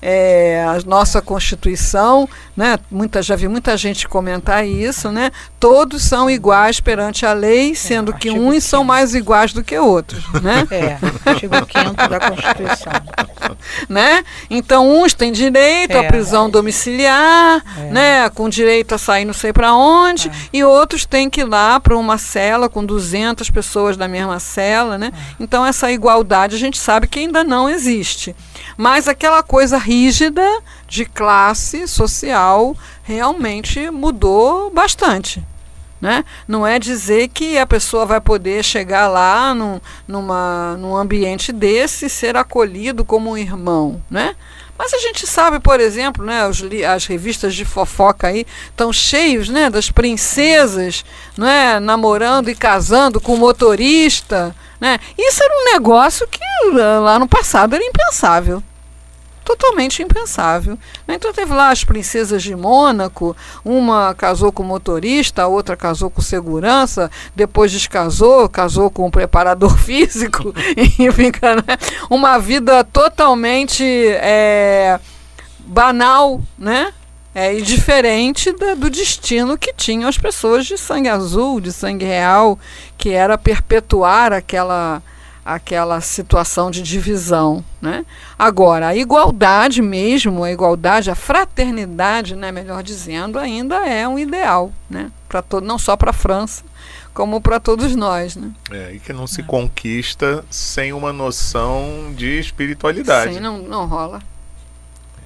É, 0.00 0.64
a 0.66 0.78
nossa 0.86 1.20
Constituição, 1.20 2.28
né, 2.56 2.78
muita, 2.90 3.22
já 3.22 3.34
vi 3.36 3.48
muita 3.48 3.76
gente 3.76 4.08
comentar 4.08 4.66
isso, 4.66 5.10
né, 5.10 5.30
todos 5.58 6.02
são 6.02 6.30
iguais 6.30 6.80
perante 6.80 7.26
a 7.26 7.32
lei, 7.32 7.72
é, 7.72 7.74
sendo 7.74 8.12
é, 8.12 8.18
que 8.18 8.30
uns 8.30 8.54
5. 8.54 8.60
são 8.60 8.84
mais 8.84 9.14
iguais 9.14 9.52
do 9.52 9.62
que 9.62 9.78
outros. 9.78 10.24
Né? 10.42 10.66
É, 10.78 10.98
artigo 11.28 11.54
5 11.54 12.08
da 12.08 12.20
Constituição. 12.20 12.92
né? 13.88 14.22
Então, 14.48 15.02
uns 15.02 15.12
têm 15.12 15.32
direito 15.32 15.92
é, 15.92 15.98
à 15.98 16.04
prisão 16.04 16.48
domiciliar, 16.48 17.62
é. 17.76 17.80
né, 17.90 18.30
com 18.30 18.48
direito 18.48 18.94
a 18.94 18.98
sair 18.98 19.24
não 19.24 19.32
sei 19.32 19.52
para 19.52 19.74
onde, 19.74 20.28
é. 20.28 20.32
e 20.52 20.62
outros 20.62 21.04
têm 21.04 21.28
que 21.28 21.40
ir 21.40 21.44
lá 21.44 21.80
para 21.80 21.96
uma 21.96 22.18
cela 22.18 22.68
com 22.68 22.84
200 22.84 23.50
pessoas 23.50 23.96
da 23.96 24.06
mesma 24.06 24.38
cela. 24.38 24.98
Né? 24.98 25.12
Então, 25.40 25.66
essa 25.66 25.90
igualdade 25.90 26.54
a 26.54 26.58
gente 26.58 26.78
sabe 26.78 27.08
que 27.08 27.18
ainda 27.18 27.42
não 27.42 27.68
existe. 27.68 28.36
Mas 28.76 29.08
aquela 29.08 29.42
coisa 29.42 29.78
rígida 29.78 30.46
de 30.86 31.04
classe 31.04 31.86
social 31.86 32.76
realmente 33.02 33.90
mudou 33.90 34.70
bastante. 34.70 35.42
Né? 36.00 36.24
Não 36.46 36.64
é 36.64 36.78
dizer 36.78 37.28
que 37.28 37.58
a 37.58 37.66
pessoa 37.66 38.06
vai 38.06 38.20
poder 38.20 38.62
chegar 38.62 39.08
lá 39.08 39.52
num, 39.52 39.80
numa, 40.06 40.76
num 40.78 40.96
ambiente 40.96 41.52
desse 41.52 42.06
e 42.06 42.10
ser 42.10 42.36
acolhido 42.36 43.04
como 43.04 43.30
um 43.30 43.36
irmão. 43.36 44.00
Né? 44.08 44.36
Mas 44.78 44.94
a 44.94 44.98
gente 44.98 45.26
sabe, 45.26 45.58
por 45.58 45.80
exemplo, 45.80 46.24
né, 46.24 46.46
os, 46.46 46.62
as 46.88 47.04
revistas 47.06 47.52
de 47.56 47.64
fofoca 47.64 48.28
aí 48.28 48.46
estão 48.70 48.92
cheios 48.92 49.48
né, 49.48 49.68
das 49.68 49.90
princesas 49.90 51.04
né, 51.36 51.80
namorando 51.80 52.48
e 52.48 52.54
casando 52.54 53.20
com 53.20 53.36
motorista. 53.36 54.54
Né? 54.80 54.98
Isso 55.16 55.42
era 55.42 55.54
um 55.54 55.72
negócio 55.72 56.26
que 56.28 56.40
lá 56.74 57.18
no 57.18 57.28
passado 57.28 57.74
era 57.74 57.84
impensável. 57.84 58.62
totalmente 59.44 60.02
impensável. 60.02 60.78
Né? 61.06 61.14
Então 61.14 61.32
teve 61.32 61.54
lá 61.54 61.70
as 61.70 61.82
princesas 61.82 62.42
de 62.42 62.54
Mônaco, 62.54 63.34
uma 63.64 64.14
casou 64.14 64.52
com 64.52 64.62
motorista, 64.62 65.42
a 65.42 65.46
outra 65.46 65.74
casou 65.74 66.10
com 66.10 66.20
segurança, 66.20 67.10
depois 67.34 67.72
descasou, 67.72 68.46
casou 68.48 68.90
com 68.90 69.06
um 69.06 69.10
preparador 69.10 69.74
físico, 69.78 70.54
e 70.76 71.10
fica 71.12 71.56
né? 71.56 71.78
uma 72.10 72.38
vida 72.38 72.84
totalmente 72.84 73.82
é, 74.20 75.00
banal, 75.60 76.42
né? 76.58 76.92
É, 77.40 77.56
e 77.56 77.62
diferente 77.62 78.50
da, 78.50 78.74
do 78.74 78.90
destino 78.90 79.56
que 79.56 79.72
tinham 79.72 80.08
as 80.08 80.18
pessoas 80.18 80.66
de 80.66 80.76
sangue 80.76 81.08
azul, 81.08 81.60
de 81.60 81.72
sangue 81.72 82.04
real, 82.04 82.58
que 82.96 83.10
era 83.10 83.38
perpetuar 83.38 84.32
aquela 84.32 85.00
aquela 85.44 86.00
situação 86.00 86.68
de 86.68 86.82
divisão, 86.82 87.64
né? 87.80 88.04
Agora, 88.36 88.88
a 88.88 88.96
igualdade 88.96 89.80
mesmo, 89.80 90.42
a 90.42 90.50
igualdade, 90.50 91.12
a 91.12 91.14
fraternidade, 91.14 92.34
né, 92.34 92.50
melhor 92.50 92.82
dizendo, 92.82 93.38
ainda 93.38 93.86
é 93.86 94.06
um 94.08 94.18
ideal, 94.18 94.72
né? 94.90 95.12
Para 95.28 95.40
todo, 95.40 95.64
não 95.64 95.78
só 95.78 95.96
para 95.96 96.10
a 96.10 96.12
França, 96.12 96.64
como 97.14 97.40
para 97.40 97.60
todos 97.60 97.94
nós, 97.94 98.34
né? 98.34 98.50
É, 98.68 98.94
e 98.94 98.98
que 98.98 99.12
não 99.12 99.28
se 99.28 99.44
conquista 99.44 100.44
sem 100.50 100.92
uma 100.92 101.12
noção 101.12 102.12
de 102.16 102.40
espiritualidade. 102.40 103.34
Sim, 103.34 103.40
não, 103.40 103.58
não 103.58 103.86
rola. 103.86 104.20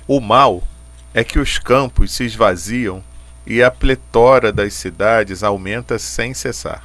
O 0.06 0.20
mal 0.20 0.62
é 1.14 1.22
que 1.22 1.38
os 1.38 1.58
campos 1.58 2.12
se 2.12 2.24
esvaziam 2.24 3.02
e 3.46 3.62
a 3.62 3.70
pletora 3.70 4.52
das 4.52 4.74
cidades 4.74 5.42
aumenta 5.42 5.98
sem 5.98 6.32
cessar. 6.32 6.82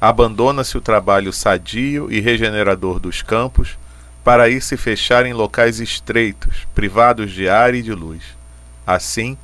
Abandona-se 0.00 0.76
o 0.78 0.80
trabalho 0.80 1.32
sadio 1.32 2.10
e 2.10 2.20
regenerador 2.20 2.98
dos 2.98 3.22
campos 3.22 3.78
para 4.24 4.48
ir 4.48 4.62
se 4.62 4.76
fechar 4.76 5.26
em 5.26 5.32
locais 5.32 5.80
estreitos, 5.80 6.66
privados 6.74 7.32
de 7.32 7.48
ar 7.48 7.74
e 7.74 7.82
de 7.82 7.92
luz. 7.92 8.22
Assim, 8.86 9.36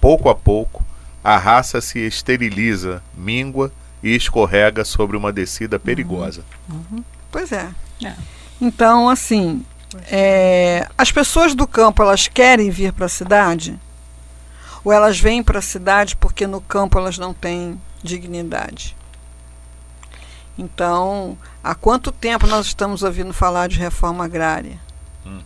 pouco 0.00 0.28
a 0.28 0.34
pouco, 0.34 0.84
a 1.22 1.36
raça 1.36 1.80
se 1.80 1.98
esteriliza, 1.98 3.02
míngua 3.16 3.72
e 4.02 4.14
escorrega 4.14 4.84
sobre 4.84 5.16
uma 5.16 5.32
descida 5.32 5.78
perigosa. 5.78 6.44
Uhum. 6.68 6.84
Uhum. 6.90 7.04
Pois 7.30 7.50
é. 7.52 7.68
é. 8.04 8.14
Então, 8.60 9.08
assim, 9.08 9.64
é, 10.10 10.88
as 10.96 11.10
pessoas 11.10 11.54
do 11.54 11.66
campo 11.66 12.02
elas 12.02 12.28
querem 12.28 12.70
vir 12.70 12.92
para 12.92 13.06
a 13.06 13.10
cidade? 13.10 13.78
Ou 14.84 14.92
elas 14.92 15.18
vêm 15.18 15.42
para 15.42 15.58
a 15.58 15.62
cidade 15.62 16.16
porque 16.16 16.46
no 16.46 16.60
campo 16.60 16.98
elas 16.98 17.18
não 17.18 17.34
têm 17.34 17.80
dignidade? 18.02 18.96
Então, 20.58 21.36
há 21.62 21.74
quanto 21.74 22.10
tempo 22.10 22.46
nós 22.46 22.66
estamos 22.66 23.02
ouvindo 23.02 23.32
falar 23.32 23.68
de 23.68 23.78
reforma 23.78 24.24
agrária? 24.24 24.78
Uhum. 25.24 25.42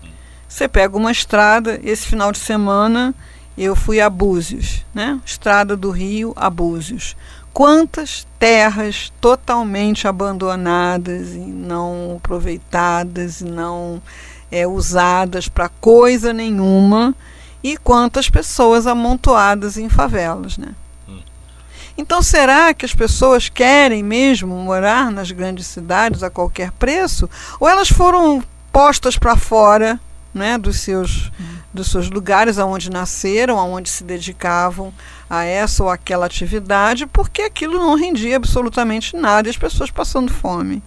Você 0.48 0.68
pega 0.68 0.96
uma 0.96 1.10
estrada, 1.10 1.80
esse 1.82 2.06
final 2.06 2.32
de 2.32 2.38
semana 2.38 3.14
eu 3.56 3.74
fui 3.74 4.00
a 4.00 4.08
Búzios, 4.08 4.84
né? 4.94 5.20
Estrada 5.24 5.76
do 5.76 5.90
Rio 5.90 6.32
a 6.36 6.48
Búzios. 6.48 7.16
Quantas 7.52 8.26
terras 8.38 9.12
totalmente 9.20 10.06
abandonadas 10.06 11.34
e 11.34 11.38
não 11.38 12.16
aproveitadas 12.16 13.40
e 13.40 13.44
não 13.44 14.00
é, 14.50 14.66
usadas 14.66 15.48
para 15.48 15.68
coisa 15.68 16.32
nenhuma 16.32 17.14
e 17.62 17.76
quantas 17.76 18.30
pessoas 18.30 18.86
amontoadas 18.86 19.76
em 19.76 19.88
favelas, 19.88 20.56
né? 20.56 20.74
Então, 21.98 22.22
será 22.22 22.72
que 22.72 22.86
as 22.86 22.94
pessoas 22.94 23.50
querem 23.50 24.02
mesmo 24.02 24.56
morar 24.56 25.10
nas 25.10 25.30
grandes 25.30 25.66
cidades 25.66 26.22
a 26.22 26.30
qualquer 26.30 26.72
preço? 26.72 27.28
Ou 27.60 27.68
elas 27.68 27.90
foram 27.90 28.42
postas 28.72 29.18
para 29.18 29.36
fora 29.36 30.00
né, 30.32 30.56
dos, 30.56 30.80
seus, 30.80 31.30
dos 31.74 31.90
seus 31.90 32.08
lugares 32.08 32.58
aonde 32.58 32.88
nasceram, 32.88 33.58
aonde 33.58 33.90
se 33.90 34.02
dedicavam 34.02 34.94
a 35.30 35.44
essa 35.44 35.84
ou 35.84 35.88
aquela 35.88 36.26
atividade, 36.26 37.06
porque 37.06 37.42
aquilo 37.42 37.78
não 37.78 37.94
rendia 37.94 38.36
absolutamente 38.36 39.16
nada 39.16 39.48
e 39.48 39.50
as 39.50 39.56
pessoas 39.56 39.90
passando 39.90 40.32
fome? 40.32 40.82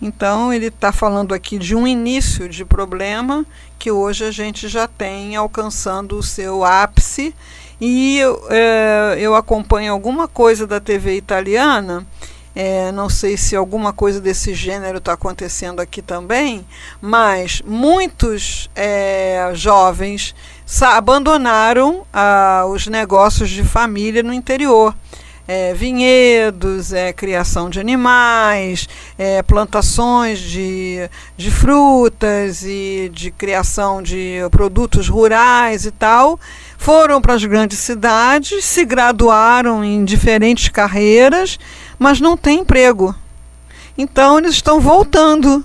Então, 0.00 0.52
ele 0.52 0.66
está 0.66 0.92
falando 0.92 1.34
aqui 1.34 1.58
de 1.58 1.74
um 1.74 1.86
início 1.86 2.48
de 2.48 2.64
problema 2.64 3.44
que 3.78 3.90
hoje 3.90 4.24
a 4.24 4.30
gente 4.30 4.68
já 4.68 4.86
tem 4.86 5.34
alcançando 5.34 6.18
o 6.18 6.22
seu 6.22 6.64
ápice 6.64 7.34
e 7.80 8.20
é, 8.50 9.16
eu 9.18 9.34
acompanho 9.34 9.92
alguma 9.92 10.28
coisa 10.28 10.66
da 10.66 10.78
TV 10.78 11.16
italiana. 11.16 12.06
É, 12.54 12.90
não 12.92 13.08
sei 13.08 13.36
se 13.36 13.54
alguma 13.54 13.92
coisa 13.92 14.20
desse 14.20 14.54
gênero 14.54 14.98
está 14.98 15.12
acontecendo 15.12 15.80
aqui 15.80 16.02
também, 16.02 16.66
mas 17.00 17.62
muitos 17.64 18.68
é, 18.74 19.50
jovens 19.54 20.34
abandonaram 20.82 22.04
ah, 22.12 22.64
os 22.68 22.86
negócios 22.86 23.48
de 23.48 23.64
família 23.64 24.22
no 24.22 24.32
interior. 24.32 24.94
É, 25.50 25.72
vinhedos, 25.72 26.92
é, 26.92 27.10
criação 27.10 27.70
de 27.70 27.80
animais, 27.80 28.86
é, 29.16 29.42
plantações 29.42 30.40
de, 30.40 31.08
de 31.38 31.50
frutas 31.50 32.64
e 32.64 33.10
de 33.14 33.30
criação 33.30 34.02
de 34.02 34.40
produtos 34.50 35.08
rurais 35.08 35.86
e 35.86 35.90
tal, 35.90 36.38
foram 36.76 37.18
para 37.18 37.32
as 37.32 37.42
grandes 37.46 37.78
cidades, 37.78 38.62
se 38.62 38.84
graduaram 38.84 39.82
em 39.82 40.04
diferentes 40.04 40.68
carreiras, 40.68 41.58
mas 41.98 42.20
não 42.20 42.36
têm 42.36 42.60
emprego. 42.60 43.14
Então 43.96 44.38
eles 44.38 44.52
estão 44.52 44.80
voltando 44.80 45.64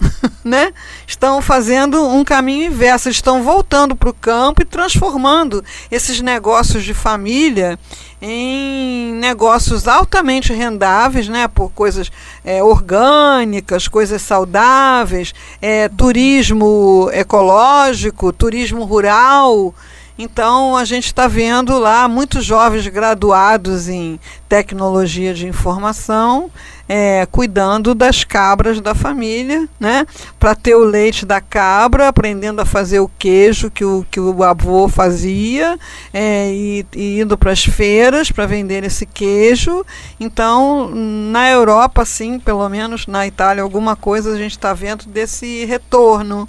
né? 0.44 0.72
Estão 1.06 1.40
fazendo 1.42 2.04
um 2.06 2.24
caminho 2.24 2.66
inverso, 2.66 3.08
estão 3.08 3.42
voltando 3.42 3.96
para 3.96 4.08
o 4.08 4.14
campo 4.14 4.62
e 4.62 4.64
transformando 4.64 5.64
esses 5.90 6.20
negócios 6.20 6.84
de 6.84 6.94
família 6.94 7.78
em 8.20 9.12
negócios 9.14 9.86
altamente 9.86 10.52
rendáveis, 10.52 11.28
né? 11.28 11.46
Por 11.48 11.70
coisas 11.70 12.10
é, 12.44 12.62
orgânicas, 12.62 13.88
coisas 13.88 14.22
saudáveis, 14.22 15.34
é, 15.60 15.88
turismo 15.88 17.10
ecológico, 17.12 18.32
turismo 18.32 18.84
rural. 18.84 19.74
Então 20.18 20.76
a 20.76 20.84
gente 20.84 21.06
está 21.06 21.28
vendo 21.28 21.78
lá 21.78 22.08
muitos 22.08 22.44
jovens 22.44 22.86
graduados 22.88 23.88
em 23.88 24.18
tecnologia 24.48 25.32
de 25.32 25.46
informação 25.46 26.50
é, 26.88 27.26
cuidando 27.26 27.94
das 27.94 28.24
cabras 28.24 28.80
da 28.80 28.94
família, 28.94 29.68
né? 29.78 30.06
Para 30.38 30.54
ter 30.54 30.74
o 30.74 30.84
leite 30.84 31.26
da 31.26 31.40
cabra, 31.40 32.08
aprendendo 32.08 32.60
a 32.60 32.64
fazer 32.64 32.98
o 33.00 33.10
queijo 33.18 33.70
que 33.70 33.84
o, 33.84 34.06
que 34.10 34.18
o 34.18 34.42
avô 34.42 34.88
fazia, 34.88 35.78
é, 36.12 36.50
e, 36.50 36.86
e 36.94 37.20
indo 37.20 37.36
para 37.36 37.52
as 37.52 37.62
feiras 37.62 38.32
para 38.32 38.46
vender 38.46 38.84
esse 38.84 39.04
queijo. 39.04 39.84
Então, 40.18 40.90
na 40.94 41.50
Europa, 41.50 42.04
sim, 42.06 42.40
pelo 42.40 42.66
menos 42.68 43.06
na 43.06 43.26
Itália, 43.26 43.62
alguma 43.62 43.94
coisa 43.94 44.32
a 44.32 44.38
gente 44.38 44.52
está 44.52 44.72
vendo 44.72 45.04
desse 45.06 45.66
retorno. 45.66 46.48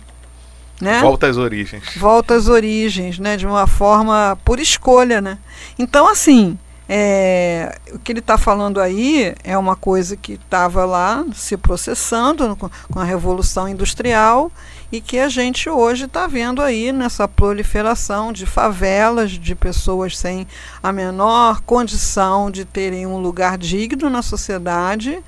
Né? 0.80 1.02
Volta 1.02 1.28
às 1.28 1.38
origens. 1.38 1.84
Volta 1.98 2.36
às 2.36 2.48
origens, 2.48 3.20
né? 3.20 3.36
De 3.36 3.46
uma 3.46 3.68
forma 3.68 4.38
por 4.46 4.60
escolha, 4.60 5.20
né? 5.20 5.38
Então, 5.78 6.08
assim, 6.08 6.58
é, 6.92 7.78
o 7.94 8.00
que 8.00 8.12
ele 8.12 8.20
está 8.20 8.36
falando 8.36 8.82
aí 8.82 9.36
é 9.44 9.56
uma 9.56 9.76
coisa 9.76 10.18
que 10.18 10.34
estava 10.34 10.86
lá 10.86 11.24
se 11.36 11.56
processando 11.56 12.56
com, 12.56 12.68
com 12.92 13.00
a 13.00 13.04
Revolução 13.04 13.70
Industrial 13.70 14.52
e 14.92 15.00
que 15.00 15.20
a 15.20 15.30
gente 15.30 15.70
hoje 15.70 16.06
está 16.06 16.26
vendo 16.26 16.64
aí 16.64 16.92
nessa 16.92 17.28
proliferação 17.28 18.34
de 18.34 18.48
favelas, 18.48 19.30
de 19.30 19.54
pessoas 19.54 20.18
sem 20.18 20.48
a 20.82 20.92
menor 20.92 21.62
condição 21.62 22.50
de 22.50 22.66
terem 22.66 23.06
um 23.06 23.20
lugar 23.20 23.56
digno 23.56 24.10
na 24.10 24.24
sociedade 24.24 25.22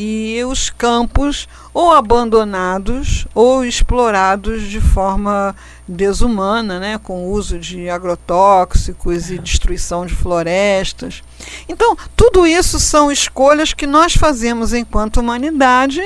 e 0.00 0.44
os 0.44 0.70
campos 0.70 1.48
ou 1.74 1.90
abandonados 1.90 3.26
ou 3.34 3.64
explorados 3.64 4.62
de 4.62 4.80
forma 4.80 5.56
desumana, 5.88 6.78
né, 6.78 6.98
com 6.98 7.24
o 7.24 7.32
uso 7.32 7.58
de 7.58 7.90
agrotóxicos 7.90 9.28
e 9.28 9.38
destruição 9.38 10.06
de 10.06 10.14
florestas. 10.14 11.24
Então, 11.68 11.96
tudo 12.14 12.46
isso 12.46 12.78
são 12.78 13.10
escolhas 13.10 13.72
que 13.74 13.88
nós 13.88 14.14
fazemos 14.14 14.72
enquanto 14.72 15.18
humanidade 15.18 16.00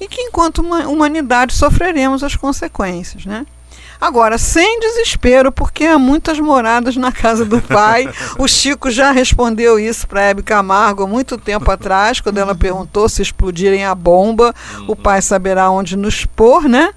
e 0.00 0.08
que 0.08 0.20
enquanto 0.22 0.58
humanidade 0.58 1.54
sofreremos 1.54 2.24
as 2.24 2.34
consequências, 2.34 3.24
né? 3.24 3.46
Agora, 4.00 4.38
sem 4.38 4.78
desespero, 4.78 5.50
porque 5.50 5.84
há 5.84 5.98
muitas 5.98 6.38
moradas 6.38 6.96
na 6.96 7.10
casa 7.10 7.44
do 7.44 7.60
pai. 7.60 8.08
o 8.38 8.46
Chico 8.46 8.90
já 8.90 9.10
respondeu 9.10 9.78
isso 9.78 10.06
para 10.06 10.22
Hebe 10.22 10.42
Camargo 10.42 11.02
há 11.02 11.06
muito 11.06 11.36
tempo 11.36 11.68
atrás, 11.70 12.20
quando 12.20 12.38
ela 12.38 12.54
perguntou 12.54 13.08
se 13.08 13.22
explodirem 13.22 13.84
a 13.84 13.94
bomba, 13.94 14.54
o 14.86 14.94
pai 14.94 15.20
saberá 15.20 15.70
onde 15.70 15.96
nos 15.96 16.24
pôr, 16.24 16.68
né? 16.68 16.92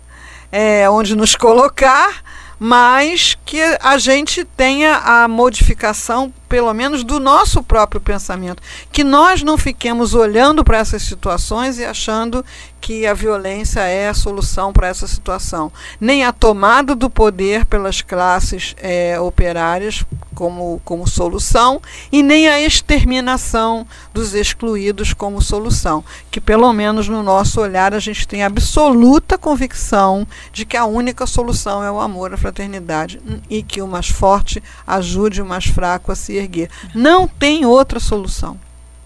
É, 0.51 0.89
onde 0.89 1.15
nos 1.15 1.35
colocar, 1.35 2.21
mas 2.59 3.37
que 3.45 3.61
a 3.81 3.97
gente 3.97 4.43
tenha 4.43 4.97
a 4.97 5.27
modificação 5.27 6.31
pelo 6.51 6.73
menos 6.73 7.05
do 7.05 7.17
nosso 7.17 7.63
próprio 7.63 8.01
pensamento, 8.01 8.61
que 8.91 9.05
nós 9.05 9.41
não 9.41 9.57
fiquemos 9.57 10.13
olhando 10.13 10.65
para 10.65 10.79
essas 10.79 11.01
situações 11.01 11.79
e 11.79 11.85
achando 11.85 12.43
que 12.81 13.05
a 13.05 13.13
violência 13.13 13.79
é 13.81 14.09
a 14.09 14.13
solução 14.13 14.73
para 14.73 14.87
essa 14.87 15.07
situação, 15.07 15.71
nem 15.97 16.25
a 16.25 16.33
tomada 16.33 16.93
do 16.93 17.09
poder 17.09 17.63
pelas 17.63 18.01
classes 18.01 18.75
é, 18.81 19.17
operárias 19.17 20.03
como, 20.33 20.81
como 20.83 21.07
solução, 21.07 21.79
e 22.11 22.23
nem 22.23 22.49
a 22.49 22.59
exterminação 22.59 23.85
dos 24.11 24.33
excluídos 24.33 25.13
como 25.13 25.41
solução, 25.41 26.03
que 26.31 26.41
pelo 26.41 26.73
menos 26.73 27.07
no 27.07 27.21
nosso 27.21 27.61
olhar 27.61 27.93
a 27.93 27.99
gente 27.99 28.27
tem 28.27 28.43
absoluta 28.43 29.37
convicção 29.37 30.27
de 30.51 30.65
que 30.65 30.75
a 30.75 30.85
única 30.85 31.27
solução 31.27 31.83
é 31.83 31.91
o 31.91 31.99
amor, 31.99 32.33
a 32.33 32.37
fraternidade, 32.37 33.21
e 33.49 33.61
que 33.61 33.81
o 33.81 33.87
mais 33.87 34.09
forte 34.09 34.61
ajude 34.87 35.41
o 35.41 35.45
mais 35.45 35.65
fraco 35.65 36.11
a 36.11 36.15
se 36.15 36.40
erguer. 36.41 36.69
Não 36.93 37.27
tem 37.27 37.65
outra 37.65 37.99
solução. 37.99 38.59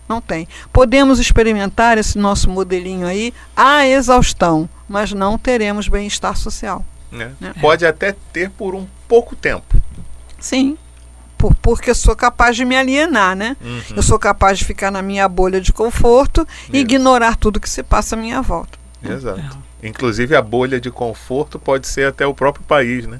Não 0.07 0.21
tem. 0.21 0.47
Podemos 0.71 1.19
experimentar 1.19 1.97
esse 1.97 2.17
nosso 2.17 2.49
modelinho 2.49 3.07
aí 3.07 3.33
à 3.55 3.87
exaustão, 3.87 4.69
mas 4.87 5.11
não 5.11 5.37
teremos 5.37 5.87
bem-estar 5.87 6.37
social. 6.37 6.85
É. 7.11 7.31
Né? 7.39 7.53
Pode 7.59 7.85
até 7.85 8.15
ter 8.31 8.49
por 8.51 8.75
um 8.75 8.85
pouco 9.07 9.35
tempo. 9.35 9.81
Sim. 10.39 10.77
Por, 11.37 11.55
porque 11.55 11.89
eu 11.89 11.95
sou 11.95 12.15
capaz 12.15 12.55
de 12.55 12.63
me 12.63 12.77
alienar, 12.77 13.35
né? 13.35 13.57
Uhum. 13.61 13.81
Eu 13.95 14.03
sou 14.03 14.19
capaz 14.19 14.59
de 14.59 14.65
ficar 14.65 14.91
na 14.91 15.01
minha 15.01 15.27
bolha 15.27 15.59
de 15.59 15.73
conforto 15.73 16.47
Isso. 16.63 16.69
e 16.71 16.79
ignorar 16.79 17.35
tudo 17.35 17.59
que 17.59 17.69
se 17.69 17.83
passa 17.83 18.15
à 18.15 18.19
minha 18.19 18.41
volta. 18.41 18.77
Exato. 19.03 19.39
É. 19.81 19.87
Inclusive 19.87 20.35
a 20.35 20.41
bolha 20.41 20.79
de 20.79 20.89
conforto 20.89 21.59
pode 21.59 21.87
ser 21.87 22.07
até 22.07 22.25
o 22.25 22.33
próprio 22.33 22.63
país, 22.65 23.05
né? 23.05 23.19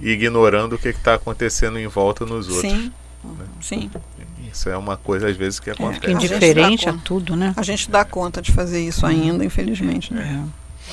Ignorando 0.00 0.74
o 0.74 0.78
que 0.78 0.88
está 0.88 1.14
acontecendo 1.14 1.78
em 1.78 1.86
volta 1.86 2.24
nos 2.24 2.48
outros. 2.48 2.72
Sim. 2.72 2.92
Né? 3.24 3.46
Sim. 3.60 3.90
Isso 4.50 4.68
é 4.68 4.76
uma 4.76 4.96
coisa, 4.96 5.28
às 5.28 5.36
vezes, 5.36 5.60
que 5.60 5.70
é, 5.70 5.72
acontece. 5.72 6.06
É, 6.06 6.10
indiferente 6.10 6.88
a, 6.88 6.92
a, 6.92 6.98
tudo, 6.98 7.36
né? 7.36 7.54
A 7.56 7.62
gente 7.62 7.90
dá 7.90 8.04
conta 8.04 8.42
de 8.42 8.52
fazer 8.52 8.80
isso 8.80 9.06
ainda, 9.06 9.44
infelizmente. 9.44 10.12
Né? 10.12 10.44
É. 10.44 10.92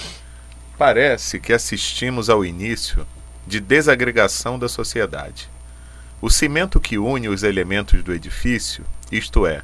Parece 0.77 1.39
que 1.39 1.51
assistimos 1.51 2.29
ao 2.29 2.45
início 2.45 3.05
de 3.45 3.59
desagregação 3.59 4.57
da 4.57 4.69
sociedade. 4.69 5.49
O 6.21 6.29
cimento 6.29 6.79
que 6.79 6.97
une 6.97 7.29
os 7.29 7.43
elementos 7.43 8.03
do 8.03 8.13
edifício, 8.13 8.85
isto 9.11 9.45
é, 9.45 9.61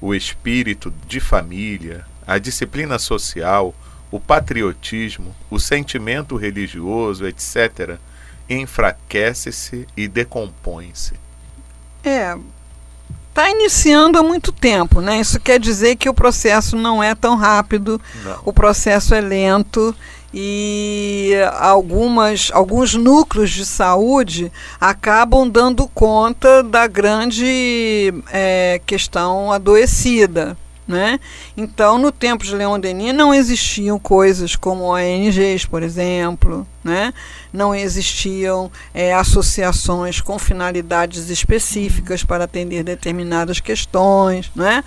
o 0.00 0.14
espírito 0.14 0.92
de 1.06 1.20
família, 1.20 2.04
a 2.26 2.38
disciplina 2.38 2.98
social, 2.98 3.74
o 4.10 4.18
patriotismo, 4.18 5.34
o 5.50 5.58
sentimento 5.58 6.36
religioso, 6.36 7.26
etc., 7.26 7.98
enfraquece-se 8.48 9.86
e 9.96 10.08
decompõe-se. 10.08 11.14
É, 12.04 12.36
está 13.28 13.50
iniciando 13.50 14.18
há 14.18 14.22
muito 14.22 14.50
tempo, 14.50 15.00
né? 15.00 15.20
Isso 15.20 15.38
quer 15.38 15.60
dizer 15.60 15.96
que 15.96 16.08
o 16.08 16.14
processo 16.14 16.76
não 16.76 17.02
é 17.02 17.14
tão 17.14 17.36
rápido, 17.36 18.00
não. 18.24 18.38
o 18.44 18.52
processo 18.52 19.14
é 19.14 19.20
lento 19.20 19.94
e 20.34 21.32
algumas, 21.58 22.50
alguns 22.52 22.94
núcleos 22.94 23.50
de 23.50 23.64
saúde 23.64 24.52
acabam 24.80 25.48
dando 25.48 25.86
conta 25.88 26.62
da 26.62 26.86
grande 26.86 28.12
é, 28.30 28.80
questão 28.84 29.52
adoecida. 29.52 30.56
Né? 30.88 31.20
Então, 31.54 31.98
no 31.98 32.10
tempo 32.10 32.42
de 32.42 32.54
Leon 32.54 32.80
Denis, 32.80 33.14
não 33.14 33.34
existiam 33.34 33.98
coisas 33.98 34.56
como 34.56 34.84
ONGs, 34.84 35.66
por 35.66 35.82
exemplo, 35.82 36.66
né? 36.82 37.12
não 37.52 37.74
existiam 37.74 38.72
é, 38.94 39.12
associações 39.12 40.22
com 40.22 40.38
finalidades 40.38 41.28
específicas 41.28 42.24
para 42.24 42.44
atender 42.44 42.82
determinadas 42.82 43.60
questões. 43.60 44.50
Né? 44.56 44.82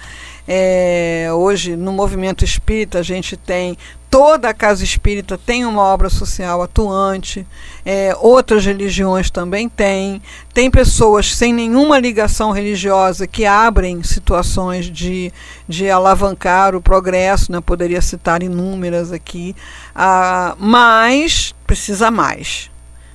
É, 0.47 1.29
hoje, 1.33 1.75
no 1.75 1.91
movimento 1.91 2.43
espírita, 2.43 2.99
a 2.99 3.03
gente 3.03 3.37
tem 3.37 3.77
toda 4.11 4.49
a 4.49 4.53
casa 4.53 4.83
espírita 4.83 5.37
tem 5.37 5.65
uma 5.65 5.83
obra 5.83 6.09
social 6.09 6.61
atuante, 6.61 7.47
é, 7.85 8.13
outras 8.19 8.65
religiões 8.65 9.31
também 9.31 9.69
têm. 9.69 10.21
Tem 10.53 10.69
pessoas 10.69 11.33
sem 11.33 11.53
nenhuma 11.53 11.97
ligação 11.97 12.51
religiosa 12.51 13.25
que 13.25 13.45
abrem 13.45 14.03
situações 14.03 14.87
de, 14.91 15.31
de 15.65 15.89
alavancar 15.89 16.75
o 16.75 16.81
progresso, 16.81 17.53
né? 17.53 17.61
poderia 17.61 18.01
citar 18.01 18.43
inúmeras 18.43 19.13
aqui, 19.13 19.55
ah, 19.95 20.55
mas 20.59 21.55
precisa 21.65 22.11
mais. 22.11 22.69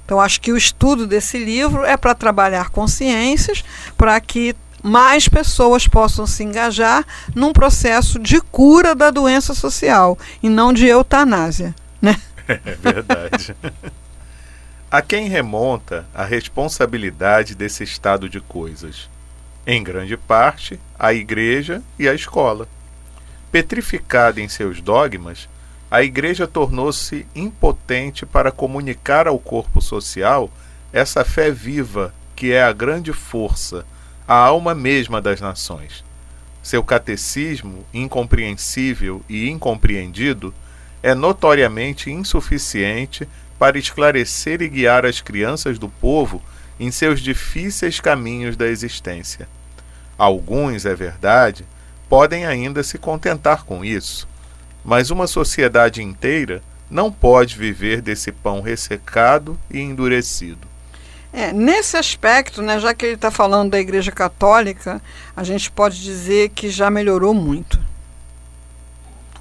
Então, 0.06 0.20
acho 0.20 0.40
que 0.40 0.52
o 0.52 0.56
estudo 0.56 1.06
desse 1.06 1.36
livro 1.36 1.84
é 1.84 1.96
para 1.96 2.14
trabalhar 2.14 2.70
consciências, 2.70 3.62
para 3.98 4.18
que 4.20 4.54
mais 4.86 5.28
pessoas 5.28 5.88
possam 5.88 6.26
se 6.26 6.44
engajar 6.44 7.04
num 7.34 7.52
processo 7.52 8.20
de 8.20 8.40
cura 8.40 8.94
da 8.94 9.10
doença 9.10 9.52
social 9.52 10.16
e 10.40 10.48
não 10.48 10.72
de 10.72 10.86
eutanásia. 10.86 11.74
Né? 12.00 12.16
É 12.48 12.76
verdade. 12.76 13.56
a 14.88 15.02
quem 15.02 15.28
remonta 15.28 16.06
a 16.14 16.24
responsabilidade 16.24 17.56
desse 17.56 17.82
estado 17.82 18.28
de 18.28 18.40
coisas? 18.40 19.10
Em 19.66 19.82
grande 19.82 20.16
parte, 20.16 20.78
a 20.96 21.12
Igreja 21.12 21.82
e 21.98 22.08
a 22.08 22.14
escola. 22.14 22.68
Petrificada 23.50 24.40
em 24.40 24.48
seus 24.48 24.80
dogmas, 24.80 25.48
a 25.90 26.04
Igreja 26.04 26.46
tornou-se 26.46 27.26
impotente 27.34 28.24
para 28.24 28.52
comunicar 28.52 29.26
ao 29.26 29.40
corpo 29.40 29.80
social 29.80 30.48
essa 30.92 31.24
fé 31.24 31.50
viva 31.50 32.14
que 32.36 32.52
é 32.52 32.62
a 32.62 32.72
grande 32.72 33.12
força 33.12 33.84
a 34.26 34.34
alma 34.34 34.74
mesma 34.74 35.20
das 35.20 35.40
nações. 35.40 36.04
Seu 36.62 36.82
catecismo, 36.82 37.86
incompreensível 37.94 39.22
e 39.28 39.48
incompreendido, 39.48 40.52
é 41.02 41.14
notoriamente 41.14 42.10
insuficiente 42.10 43.28
para 43.58 43.78
esclarecer 43.78 44.60
e 44.60 44.68
guiar 44.68 45.06
as 45.06 45.20
crianças 45.20 45.78
do 45.78 45.88
povo 45.88 46.42
em 46.78 46.90
seus 46.90 47.20
difíceis 47.20 48.00
caminhos 48.00 48.56
da 48.56 48.66
existência. 48.66 49.48
Alguns, 50.18 50.84
é 50.84 50.94
verdade, 50.94 51.64
podem 52.08 52.46
ainda 52.46 52.82
se 52.82 52.98
contentar 52.98 53.64
com 53.64 53.84
isso, 53.84 54.28
mas 54.84 55.10
uma 55.10 55.26
sociedade 55.26 56.02
inteira 56.02 56.62
não 56.90 57.10
pode 57.10 57.56
viver 57.56 58.00
desse 58.00 58.30
pão 58.30 58.60
ressecado 58.60 59.58
e 59.70 59.80
endurecido. 59.80 60.66
É, 61.32 61.52
nesse 61.52 61.96
aspecto, 61.96 62.62
né, 62.62 62.78
já 62.78 62.94
que 62.94 63.04
ele 63.04 63.14
está 63.14 63.30
falando 63.30 63.70
da 63.70 63.78
Igreja 63.78 64.10
Católica, 64.10 65.02
a 65.36 65.44
gente 65.44 65.70
pode 65.70 66.02
dizer 66.02 66.50
que 66.50 66.70
já 66.70 66.90
melhorou 66.90 67.34
muito. 67.34 67.78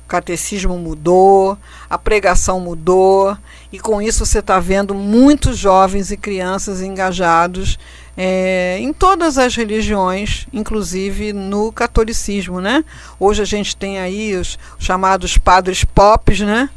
O 0.04 0.08
catecismo 0.08 0.78
mudou, 0.78 1.58
a 1.90 1.98
pregação 1.98 2.60
mudou, 2.60 3.36
e 3.72 3.80
com 3.80 4.02
isso 4.02 4.26
você 4.26 4.40
está 4.40 4.60
vendo 4.60 4.94
muitos 4.94 5.58
jovens 5.58 6.12
e 6.12 6.18
crianças 6.18 6.82
engajados 6.82 7.80
é, 8.18 8.78
em 8.80 8.94
todas 8.94 9.38
as 9.38 9.56
religiões, 9.56 10.48
inclusive 10.54 11.34
no 11.34 11.72
catolicismo, 11.72 12.62
né? 12.62 12.84
Hoje 13.20 13.42
a 13.42 13.46
gente 13.46 13.76
tem 13.76 14.00
aí 14.00 14.36
os 14.36 14.58
chamados 14.80 15.38
padres 15.38 15.84
pops, 15.84 16.40
né? 16.40 16.70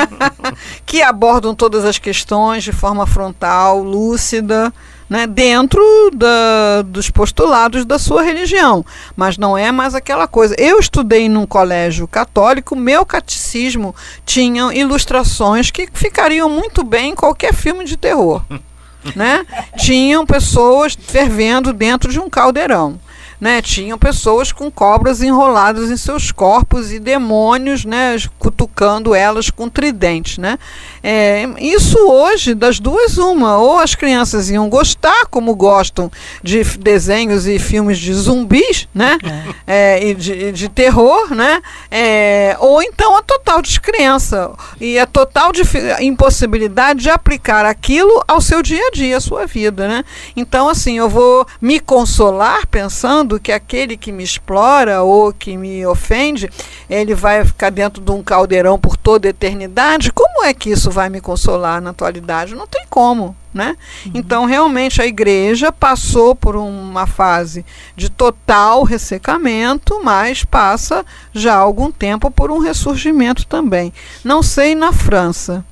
que 0.86 1.02
abordam 1.02 1.54
todas 1.54 1.84
as 1.84 1.98
questões 1.98 2.62
de 2.62 2.72
forma 2.72 3.06
frontal, 3.06 3.82
lúcida, 3.82 4.72
né? 5.10 5.26
Dentro 5.26 5.82
da, 6.14 6.82
dos 6.82 7.10
postulados 7.10 7.84
da 7.84 7.98
sua 7.98 8.22
religião, 8.22 8.84
mas 9.16 9.36
não 9.36 9.58
é 9.58 9.72
mais 9.72 9.94
aquela 9.94 10.28
coisa. 10.28 10.54
Eu 10.56 10.78
estudei 10.78 11.28
num 11.28 11.46
colégio 11.46 12.06
católico, 12.06 12.76
meu 12.76 13.04
catecismo 13.04 13.94
tinha 14.24 14.72
ilustrações 14.72 15.72
que 15.72 15.88
ficariam 15.92 16.48
muito 16.48 16.84
bem 16.84 17.10
em 17.10 17.14
qualquer 17.14 17.52
filme 17.52 17.84
de 17.84 17.96
terror 17.96 18.42
né? 19.14 19.44
Tinham 19.76 20.24
pessoas 20.26 20.96
fervendo 21.00 21.72
dentro 21.72 22.10
de 22.10 22.18
um 22.18 22.30
caldeirão. 22.30 22.98
Né, 23.44 23.60
tinham 23.60 23.98
pessoas 23.98 24.52
com 24.52 24.70
cobras 24.70 25.20
enroladas 25.20 25.90
em 25.90 25.98
seus 25.98 26.32
corpos 26.32 26.90
e 26.90 26.98
demônios 26.98 27.84
né, 27.84 28.16
cutucando 28.38 29.14
elas 29.14 29.50
com 29.50 29.68
tridentes. 29.68 30.38
Né? 30.38 30.58
É, 31.02 31.46
isso 31.60 31.98
hoje, 32.08 32.54
das 32.54 32.80
duas, 32.80 33.18
uma. 33.18 33.58
Ou 33.58 33.78
as 33.78 33.94
crianças 33.94 34.48
iam 34.48 34.70
gostar, 34.70 35.26
como 35.26 35.54
gostam 35.54 36.10
de 36.42 36.64
desenhos 36.78 37.46
e 37.46 37.58
filmes 37.58 37.98
de 37.98 38.14
zumbis, 38.14 38.88
né? 38.94 39.18
É. 39.66 39.96
É, 39.96 40.08
e 40.08 40.14
de, 40.14 40.50
de, 40.52 40.68
terror, 40.70 41.34
né? 41.34 41.60
É, 41.90 42.56
ou 42.58 42.82
então 42.82 43.14
a 43.14 43.22
total 43.22 43.60
descrença 43.60 44.52
e 44.80 44.98
a 44.98 45.04
total 45.04 45.52
impossibilidade 46.00 47.00
de 47.00 47.10
aplicar 47.10 47.66
aquilo 47.66 48.24
ao 48.26 48.40
seu 48.40 48.62
dia 48.62 48.88
a 48.88 48.90
dia, 48.90 49.18
à 49.18 49.20
sua 49.20 49.44
vida. 49.44 49.86
Né? 49.86 50.04
Então, 50.34 50.70
assim, 50.70 50.96
eu 50.96 51.10
vou 51.10 51.46
me 51.60 51.78
consolar 51.78 52.66
pensando 52.66 53.33
que 53.40 53.52
aquele 53.52 53.96
que 53.96 54.12
me 54.12 54.22
explora 54.22 55.02
ou 55.02 55.32
que 55.32 55.56
me 55.56 55.86
ofende, 55.86 56.50
ele 56.88 57.14
vai 57.14 57.44
ficar 57.44 57.70
dentro 57.70 58.02
de 58.02 58.10
um 58.10 58.22
caldeirão 58.22 58.78
por 58.78 58.96
toda 58.96 59.28
a 59.28 59.30
eternidade, 59.30 60.12
como 60.12 60.44
é 60.44 60.54
que 60.54 60.70
isso 60.70 60.90
vai 60.90 61.08
me 61.08 61.20
consolar 61.20 61.80
na 61.80 61.90
atualidade? 61.90 62.54
Não 62.54 62.66
tem 62.66 62.84
como. 62.88 63.36
Né? 63.52 63.76
Uhum. 64.06 64.12
Então, 64.14 64.44
realmente, 64.46 65.00
a 65.00 65.06
igreja 65.06 65.70
passou 65.70 66.34
por 66.34 66.56
uma 66.56 67.06
fase 67.06 67.64
de 67.94 68.10
total 68.10 68.82
ressecamento, 68.82 70.00
mas 70.02 70.44
passa 70.44 71.06
já 71.32 71.54
há 71.54 71.58
algum 71.58 71.92
tempo 71.92 72.32
por 72.32 72.50
um 72.50 72.58
ressurgimento 72.58 73.46
também. 73.46 73.92
Não 74.24 74.42
sei 74.42 74.74
na 74.74 74.92
França. 74.92 75.64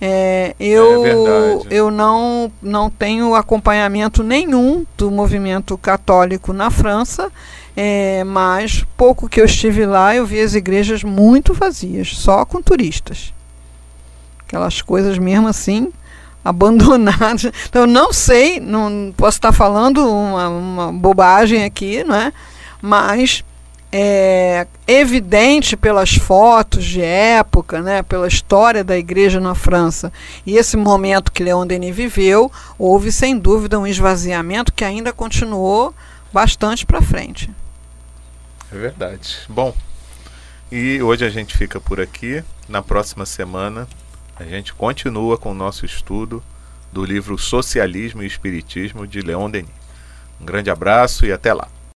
É, 0.00 0.54
eu 0.60 1.06
é 1.06 1.60
eu 1.70 1.90
não, 1.90 2.52
não 2.60 2.90
tenho 2.90 3.34
acompanhamento 3.34 4.22
nenhum 4.22 4.84
do 4.96 5.10
movimento 5.10 5.78
católico 5.78 6.52
na 6.52 6.70
França, 6.70 7.32
é, 7.74 8.22
mas 8.24 8.84
pouco 8.96 9.28
que 9.28 9.40
eu 9.40 9.46
estive 9.46 9.86
lá 9.86 10.14
eu 10.14 10.26
vi 10.26 10.40
as 10.40 10.54
igrejas 10.54 11.02
muito 11.02 11.54
vazias, 11.54 12.08
só 12.16 12.44
com 12.44 12.60
turistas. 12.60 13.32
Aquelas 14.46 14.82
coisas 14.82 15.18
mesmo 15.18 15.48
assim, 15.48 15.90
abandonadas. 16.44 17.50
Então 17.68 17.82
eu 17.82 17.86
não 17.86 18.12
sei, 18.12 18.60
não 18.60 19.14
posso 19.16 19.38
estar 19.38 19.52
falando 19.52 20.06
uma, 20.06 20.48
uma 20.48 20.92
bobagem 20.92 21.64
aqui, 21.64 22.04
não 22.04 22.14
é? 22.14 22.32
mas 22.80 23.44
é 23.98 24.66
evidente 24.86 25.74
pelas 25.74 26.16
fotos 26.16 26.84
de 26.84 27.00
época, 27.00 27.80
né, 27.80 28.02
pela 28.02 28.28
história 28.28 28.84
da 28.84 28.98
igreja 28.98 29.40
na 29.40 29.54
França 29.54 30.12
e 30.44 30.58
esse 30.58 30.76
momento 30.76 31.32
que 31.32 31.42
Leon 31.42 31.66
Denis 31.66 31.96
viveu, 31.96 32.52
houve 32.78 33.10
sem 33.10 33.38
dúvida 33.38 33.78
um 33.78 33.86
esvaziamento 33.86 34.70
que 34.70 34.84
ainda 34.84 35.14
continuou 35.14 35.94
bastante 36.30 36.84
para 36.84 37.00
frente. 37.00 37.50
É 38.70 38.76
verdade. 38.76 39.38
Bom, 39.48 39.74
e 40.70 41.00
hoje 41.00 41.24
a 41.24 41.30
gente 41.30 41.56
fica 41.56 41.80
por 41.80 41.98
aqui. 41.98 42.44
Na 42.68 42.82
próxima 42.82 43.24
semana 43.24 43.88
a 44.36 44.44
gente 44.44 44.74
continua 44.74 45.38
com 45.38 45.52
o 45.52 45.54
nosso 45.54 45.86
estudo 45.86 46.42
do 46.92 47.02
livro 47.02 47.38
Socialismo 47.38 48.22
e 48.22 48.26
Espiritismo 48.26 49.06
de 49.06 49.22
Leon 49.22 49.50
Denis. 49.50 49.70
Um 50.38 50.44
grande 50.44 50.68
abraço 50.68 51.24
e 51.24 51.32
até 51.32 51.54
lá. 51.54 51.68